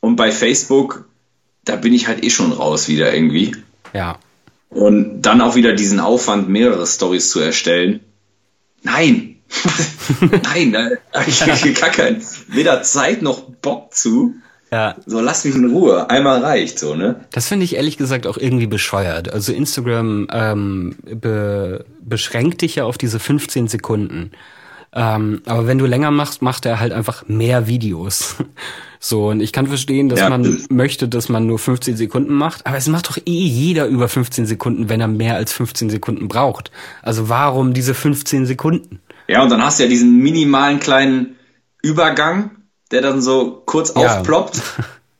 [0.00, 1.08] und bei Facebook,
[1.64, 3.56] da bin ich halt eh schon raus wieder irgendwie.
[3.92, 4.18] Ja.
[4.70, 8.00] Und dann auch wieder diesen Aufwand, mehrere Stories zu erstellen.
[8.82, 9.36] Nein!
[10.42, 14.34] Nein, da habe ich gar keinen, weder Zeit noch Bock zu.
[14.74, 14.96] Ja.
[15.06, 16.10] So, lass mich in Ruhe.
[16.10, 17.20] Einmal reicht so, ne?
[17.30, 19.32] Das finde ich ehrlich gesagt auch irgendwie bescheuert.
[19.32, 24.32] Also Instagram ähm, be beschränkt dich ja auf diese 15 Sekunden.
[24.92, 28.36] Ähm, aber wenn du länger machst, macht er halt einfach mehr Videos.
[29.06, 30.30] So, und ich kann verstehen, dass ja.
[30.30, 34.08] man möchte, dass man nur 15 Sekunden macht, aber es macht doch eh jeder über
[34.08, 36.70] 15 Sekunden, wenn er mehr als 15 Sekunden braucht.
[37.02, 39.00] Also warum diese 15 Sekunden?
[39.28, 41.36] Ja, und dann hast du ja diesen minimalen kleinen
[41.82, 42.52] Übergang,
[42.94, 44.18] der dann so kurz ja.
[44.18, 44.62] aufploppt.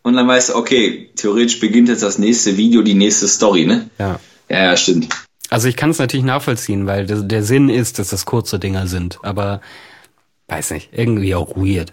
[0.03, 3.89] Und dann weißt du, okay, theoretisch beginnt jetzt das nächste Video, die nächste Story, ne?
[3.99, 4.21] Ja.
[4.49, 5.09] Ja, ja stimmt.
[5.51, 8.87] Also ich kann es natürlich nachvollziehen, weil der, der Sinn ist, dass das kurze Dinger
[8.87, 9.61] sind, aber
[10.49, 11.93] weiß nicht, irgendwie auch weird.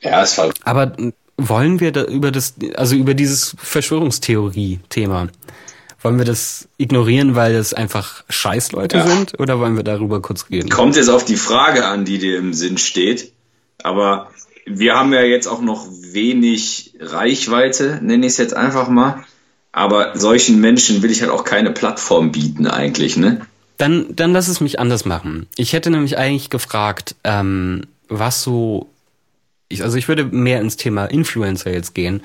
[0.00, 0.52] Ja, ist voll.
[0.64, 0.96] Aber
[1.36, 5.28] wollen wir da über das, also über dieses Verschwörungstheorie-Thema,
[6.00, 9.06] wollen wir das ignorieren, weil es einfach Scheißleute ja.
[9.06, 10.70] sind, oder wollen wir darüber kurz reden?
[10.70, 13.32] Kommt jetzt auf die Frage an, die dir im Sinn steht.
[13.82, 14.30] Aber
[14.66, 19.24] wir haben ja jetzt auch noch wenig Reichweite, nenne ich es jetzt einfach mal.
[19.72, 23.42] Aber solchen Menschen will ich halt auch keine Plattform bieten eigentlich, ne?
[23.76, 25.46] Dann, dann lass es mich anders machen.
[25.56, 28.88] Ich hätte nämlich eigentlich gefragt, ähm, was so
[29.68, 32.22] ich, also ich würde mehr ins Thema Influencer jetzt gehen,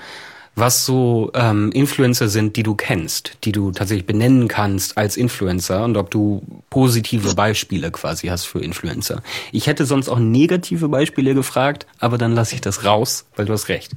[0.56, 5.84] was so ähm, Influencer sind, die du kennst, die du tatsächlich benennen kannst als Influencer
[5.84, 9.24] und ob du positive Beispiele quasi hast für Influencer.
[9.52, 13.54] Ich hätte sonst auch negative Beispiele gefragt, aber dann lasse ich das raus, weil du
[13.54, 13.94] hast recht.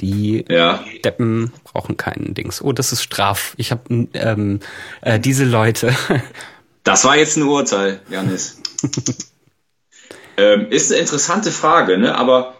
[0.00, 0.82] Die ja.
[1.04, 2.60] Deppen brauchen keinen Dings.
[2.60, 3.54] Oh, das ist Straf.
[3.56, 4.60] Ich habe ähm,
[5.02, 5.94] äh, diese Leute.
[6.84, 8.60] Das war jetzt ein Urteil, Janis.
[10.36, 12.16] ähm, ist eine interessante Frage, ne?
[12.16, 12.56] Aber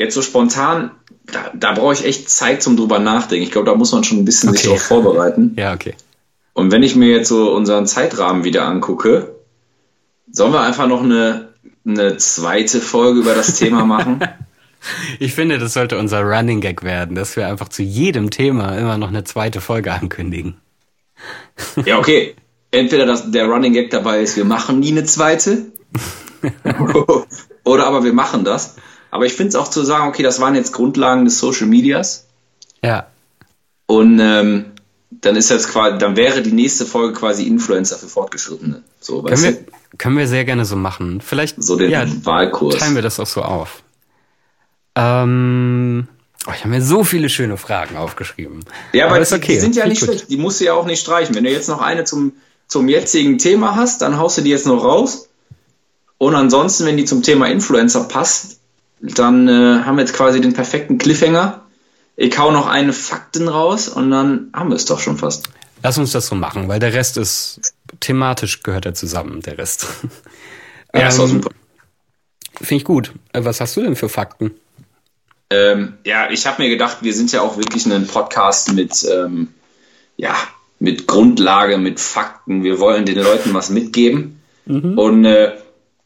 [0.00, 0.92] Jetzt so spontan,
[1.26, 3.44] da, da brauche ich echt Zeit zum drüber nachdenken.
[3.44, 4.56] Ich glaube, da muss man schon ein bisschen okay.
[4.56, 5.54] sich darauf vorbereiten.
[5.58, 5.94] Ja, okay.
[6.54, 9.34] Und wenn ich mir jetzt so unseren Zeitrahmen wieder angucke,
[10.32, 11.50] sollen wir einfach noch eine,
[11.84, 14.20] eine zweite Folge über das Thema machen?
[15.18, 18.96] Ich finde, das sollte unser Running Gag werden, dass wir einfach zu jedem Thema immer
[18.96, 20.54] noch eine zweite Folge ankündigen.
[21.84, 22.34] Ja, okay.
[22.70, 25.66] Entweder das, der Running Gag dabei ist, wir machen nie eine zweite.
[27.64, 28.76] Oder aber wir machen das.
[29.10, 32.26] Aber ich finde es auch zu sagen, okay, das waren jetzt Grundlagen des Social Medias.
[32.82, 33.06] Ja.
[33.86, 34.66] Und ähm,
[35.10, 38.82] dann ist jetzt quasi, dann wäre die nächste Folge quasi Influencer für Fortgeschrittene.
[39.00, 39.58] So, können, wir,
[39.98, 41.20] können wir sehr gerne so machen.
[41.20, 42.76] Vielleicht so den ja, Wahlkurs.
[42.76, 43.82] teilen wir das auch so auf.
[44.94, 46.06] Ähm,
[46.46, 48.60] oh, ich habe mir so viele schöne Fragen aufgeschrieben.
[48.92, 49.54] Ja, aber, aber die, okay.
[49.54, 50.30] die sind ja nicht schlecht.
[50.30, 51.34] Die musst du ja auch nicht streichen.
[51.34, 52.32] Wenn du jetzt noch eine zum,
[52.68, 55.28] zum jetzigen Thema hast, dann haust du die jetzt noch raus.
[56.18, 58.59] Und ansonsten, wenn die zum Thema Influencer passt,
[59.00, 61.62] dann äh, haben wir jetzt quasi den perfekten Cliffhanger.
[62.16, 65.48] Ich hau noch eine Fakten raus und dann haben wir es doch schon fast.
[65.82, 69.86] Lass uns das so machen, weil der Rest ist thematisch gehört er zusammen, der Rest.
[70.92, 71.50] Ja, ähm, ist auch super.
[72.56, 73.12] Finde ich gut.
[73.32, 74.50] Äh, was hast du denn für Fakten?
[75.48, 79.48] Ähm, ja, ich habe mir gedacht, wir sind ja auch wirklich ein Podcast mit, ähm,
[80.16, 80.34] ja,
[80.80, 82.64] mit Grundlage, mit Fakten.
[82.64, 84.40] Wir wollen den Leuten was mitgeben.
[84.66, 84.98] Mhm.
[84.98, 85.52] Und äh,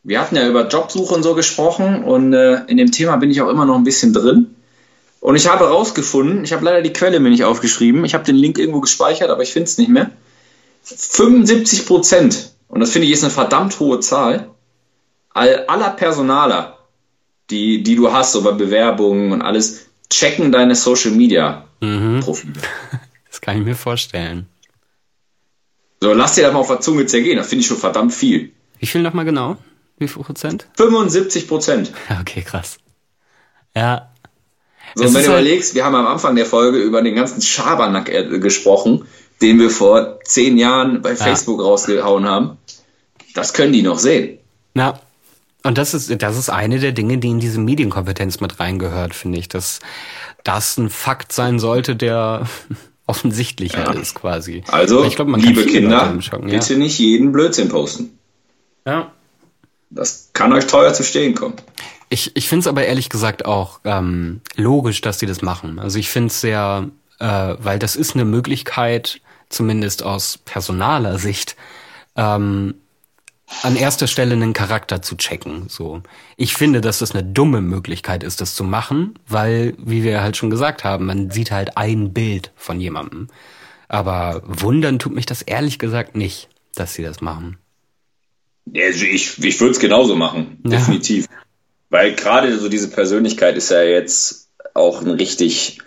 [0.05, 3.41] wir hatten ja über Jobsuche und so gesprochen und äh, in dem Thema bin ich
[3.41, 4.55] auch immer noch ein bisschen drin.
[5.21, 8.37] Und ich habe herausgefunden, ich habe leider die Quelle mir nicht aufgeschrieben, ich habe den
[8.37, 10.11] Link irgendwo gespeichert, aber ich finde es nicht mehr.
[10.83, 14.51] 75 Prozent, und das finde ich ist eine verdammt hohe Zahl,
[15.31, 16.79] all, aller Personaler,
[17.49, 22.21] die, die du hast, so bei Bewerbungen und alles, checken deine Social Media mhm.
[22.21, 22.53] Profile.
[23.31, 24.47] Das kann ich mir vorstellen.
[26.01, 28.53] So, lass dir da mal auf der Zunge zergehen, das finde ich schon verdammt viel.
[28.79, 29.57] Wie viel nochmal genau?
[29.99, 30.67] Wie viel Prozent?
[30.77, 31.93] 75 Prozent.
[32.21, 32.79] Okay, krass.
[33.77, 34.11] Ja.
[34.95, 37.43] So, und wenn du halt überlegst, wir haben am Anfang der Folge über den ganzen
[37.43, 39.07] Schabernack äh, gesprochen,
[39.43, 41.67] den wir vor zehn Jahren bei Facebook ja.
[41.67, 42.59] rausgehauen haben.
[43.35, 44.39] Das können die noch sehen.
[44.75, 45.01] Ja.
[45.65, 49.39] Und das ist, das ist eine der Dinge, die in diese Medienkompetenz mit reingehört, finde
[49.39, 49.81] ich, dass
[50.45, 52.47] das ein Fakt sein sollte, der
[53.07, 53.93] offensichtlicher ja.
[53.93, 54.63] ist quasi.
[54.69, 56.79] Also, glaub, liebe Kinder, bitte ja.
[56.79, 58.19] nicht jeden Blödsinn posten.
[58.87, 59.14] Ja.
[59.95, 61.55] Das kann euch teuer zu stehen kommen.
[62.09, 65.79] Ich, ich finde es aber ehrlich gesagt auch ähm, logisch, dass die das machen.
[65.79, 66.89] Also ich finde es sehr,
[67.19, 71.57] äh, weil das ist eine Möglichkeit, zumindest aus personaler Sicht,
[72.17, 72.75] ähm,
[73.63, 75.69] an erster Stelle einen Charakter zu checken.
[75.69, 76.03] So,
[76.37, 80.37] ich finde, dass das eine dumme Möglichkeit ist, das zu machen, weil, wie wir halt
[80.37, 83.29] schon gesagt haben, man sieht halt ein Bild von jemandem.
[83.89, 87.59] Aber wundern tut mich das ehrlich gesagt nicht, dass sie das machen.
[88.67, 90.71] Also ich, ich würde es genauso machen, ja.
[90.71, 91.27] definitiv.
[91.91, 95.79] Weil gerade so diese Persönlichkeit ist ja jetzt auch ein richtig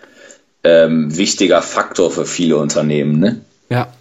[0.64, 3.40] ähm, wichtiger Faktor für viele Unternehmen, ne?
[3.68, 3.92] Ja.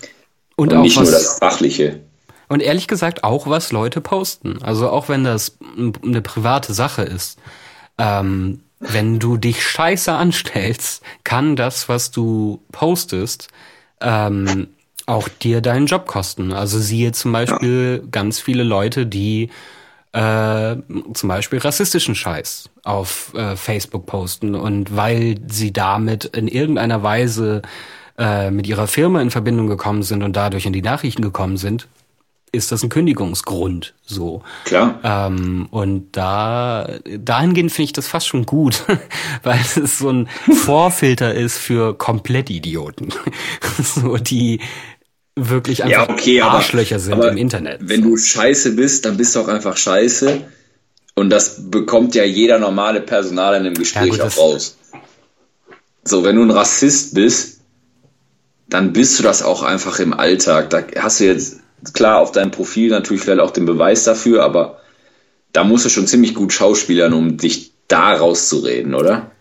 [0.55, 1.99] Und, Und nicht was, nur das Fachliche.
[2.47, 4.61] Und ehrlich gesagt auch, was Leute posten.
[4.63, 5.57] Also auch wenn das
[6.03, 7.39] eine private Sache ist.
[7.97, 13.49] Ähm, wenn du dich scheiße anstellst, kann das, was du postest,
[14.01, 14.67] ähm,
[15.07, 16.53] auch dir deinen Job kosten.
[16.53, 18.09] Also siehe zum Beispiel ja.
[18.11, 19.49] ganz viele Leute, die
[20.11, 20.75] äh,
[21.13, 27.61] zum Beispiel rassistischen Scheiß auf äh, Facebook posten und weil sie damit in irgendeiner Weise
[28.17, 31.87] äh, mit ihrer Firma in Verbindung gekommen sind und dadurch in die Nachrichten gekommen sind,
[32.51, 34.41] ist das ein Kündigungsgrund so.
[34.63, 34.99] Klar.
[35.03, 38.83] Ähm, und da dahingehend finde ich das fast schon gut,
[39.43, 43.13] weil es so ein Vorfilter ist für Komplettidioten.
[43.83, 44.61] so die
[45.37, 47.79] wirklich einfach ja, okay, Arschlöcher aber, sind aber im Internet.
[47.81, 50.41] Wenn du scheiße bist, dann bist du auch einfach scheiße.
[51.15, 54.77] Und das bekommt ja jeder normale Personal in einem Gespräch ja, gut, auch raus.
[56.03, 57.61] So, wenn du ein Rassist bist,
[58.67, 60.69] dann bist du das auch einfach im Alltag.
[60.69, 61.59] Da hast du jetzt
[61.93, 64.79] klar auf deinem Profil natürlich vielleicht auch den Beweis dafür, aber
[65.53, 69.31] da musst du schon ziemlich gut schauspielern, um dich da rauszureden, oder?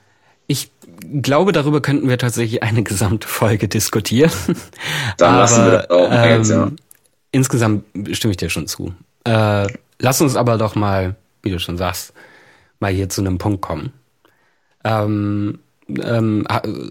[1.13, 4.31] Ich glaube, darüber könnten wir tatsächlich eine gesamte Folge diskutieren.
[5.19, 6.71] Dann aber, lassen wir das auch ähm, jetzt, ja.
[7.33, 8.95] Insgesamt stimme ich dir schon zu.
[9.25, 9.67] Äh,
[9.99, 12.13] lass uns aber doch mal, wie du schon sagst,
[12.81, 13.93] mal hier zu einem Punkt kommen.
[14.85, 16.47] Ähm, ähm,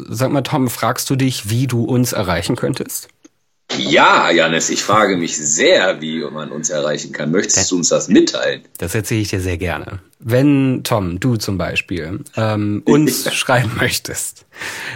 [0.09, 3.09] sag mal, Tom, fragst du dich, wie du uns erreichen könntest?
[3.77, 7.31] Ja, Janis, ich frage mich sehr, wie man uns erreichen kann.
[7.31, 8.61] Möchtest du uns das mitteilen?
[8.77, 9.99] Das erzähle ich dir sehr gerne.
[10.19, 14.45] Wenn, Tom, du zum Beispiel, ähm, uns schreiben möchtest,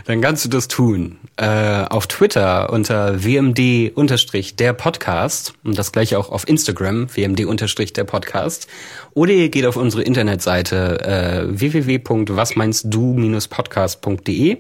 [0.06, 1.18] dann kannst du das tun.
[1.36, 3.92] Äh, auf Twitter unter wmd
[4.60, 7.46] der Podcast und das gleiche auch auf Instagram, wmd
[7.96, 8.68] der Podcast.
[9.14, 14.58] Oder ihr geht auf unsere Internetseite äh, www.wasmeinstdu-podcast.de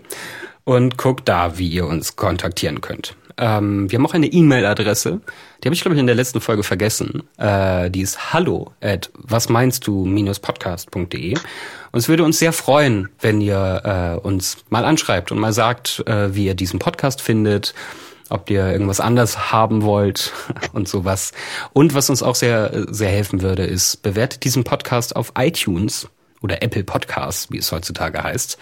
[0.65, 3.15] und guckt da, wie ihr uns kontaktieren könnt.
[3.39, 5.21] Ähm, wir haben auch eine E-Mail-Adresse.
[5.63, 7.23] Die habe ich, glaube ich, in der letzten Folge vergessen.
[7.37, 10.05] Äh, die ist hallo at was meinst du
[10.41, 11.33] podcast.de.
[11.91, 16.03] Und es würde uns sehr freuen, wenn ihr äh, uns mal anschreibt und mal sagt,
[16.05, 17.73] äh, wie ihr diesen Podcast findet,
[18.29, 20.33] ob ihr irgendwas anders haben wollt
[20.73, 21.31] und sowas.
[21.71, 26.09] Und was uns auch sehr, sehr helfen würde, ist, bewertet diesen Podcast auf iTunes
[26.41, 28.57] oder Apple Podcasts, wie es heutzutage heißt.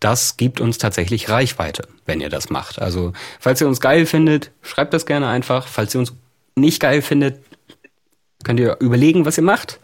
[0.00, 2.80] Das gibt uns tatsächlich Reichweite, wenn ihr das macht.
[2.80, 5.68] Also, falls ihr uns geil findet, schreibt das gerne einfach.
[5.68, 6.14] Falls ihr uns
[6.56, 7.40] nicht geil findet,
[8.44, 9.78] könnt ihr überlegen, was ihr macht.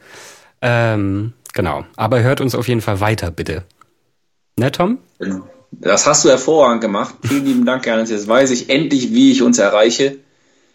[0.62, 1.84] Ähm, genau.
[1.96, 3.64] Aber hört uns auf jeden Fall weiter, bitte.
[4.58, 4.98] Ne, Tom?
[5.70, 7.14] Das hast du hervorragend gemacht.
[7.22, 8.10] Vielen lieben Dank, Ernst.
[8.10, 10.16] Jetzt weiß ich endlich, wie ich uns erreiche.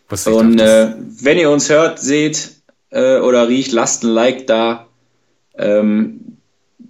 [0.10, 2.52] Was Und äh, wenn ihr uns hört, seht
[2.92, 4.88] äh, oder riecht, lasst ein Like da.
[5.56, 6.31] Ähm,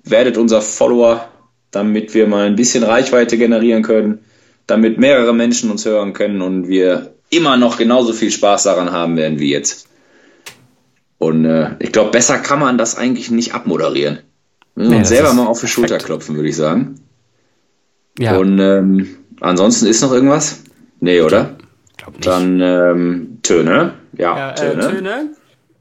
[0.04, 1.28] werdet unser Follower,
[1.72, 4.20] damit wir mal ein bisschen Reichweite generieren können,
[4.68, 9.18] damit mehrere Menschen uns hören können und wir immer noch genauso viel Spaß daran haben
[9.18, 9.88] werden wie jetzt.
[11.18, 14.20] Und äh, ich glaube, besser kann man das eigentlich nicht abmoderieren.
[14.76, 17.00] Müssen nee, selber mal auf die Schulter klopfen, würde ich sagen.
[18.18, 18.38] Ja.
[18.38, 20.64] Und ähm, ansonsten ist noch irgendwas?
[21.00, 21.58] Nee, oder?
[21.98, 22.28] Glaub nicht.
[22.28, 23.94] Dann ähm, Töne.
[24.18, 24.84] Ja, ja Töne.
[24.84, 25.30] Äh, Töne.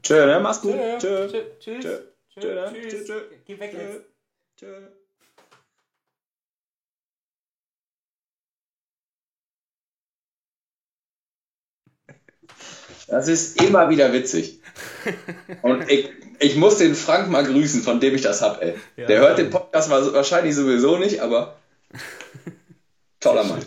[0.03, 0.75] Töne, mach's gut.
[0.99, 1.27] Tschö.
[1.27, 1.39] Tschö.
[1.59, 1.79] Tschö.
[1.79, 2.39] Tschö.
[2.39, 3.03] Tschö.
[3.05, 3.13] Tschö.
[3.45, 4.10] Geh weg jetzt.
[4.61, 4.67] Tschö.
[13.07, 14.61] Das ist immer wieder witzig.
[15.63, 18.75] Und ich, ich muss den Frank mal grüßen, von dem ich das hab, ey.
[18.97, 21.59] Ja, Der hört den Podcast wahrscheinlich sowieso nicht, aber
[23.19, 23.65] toller Mann.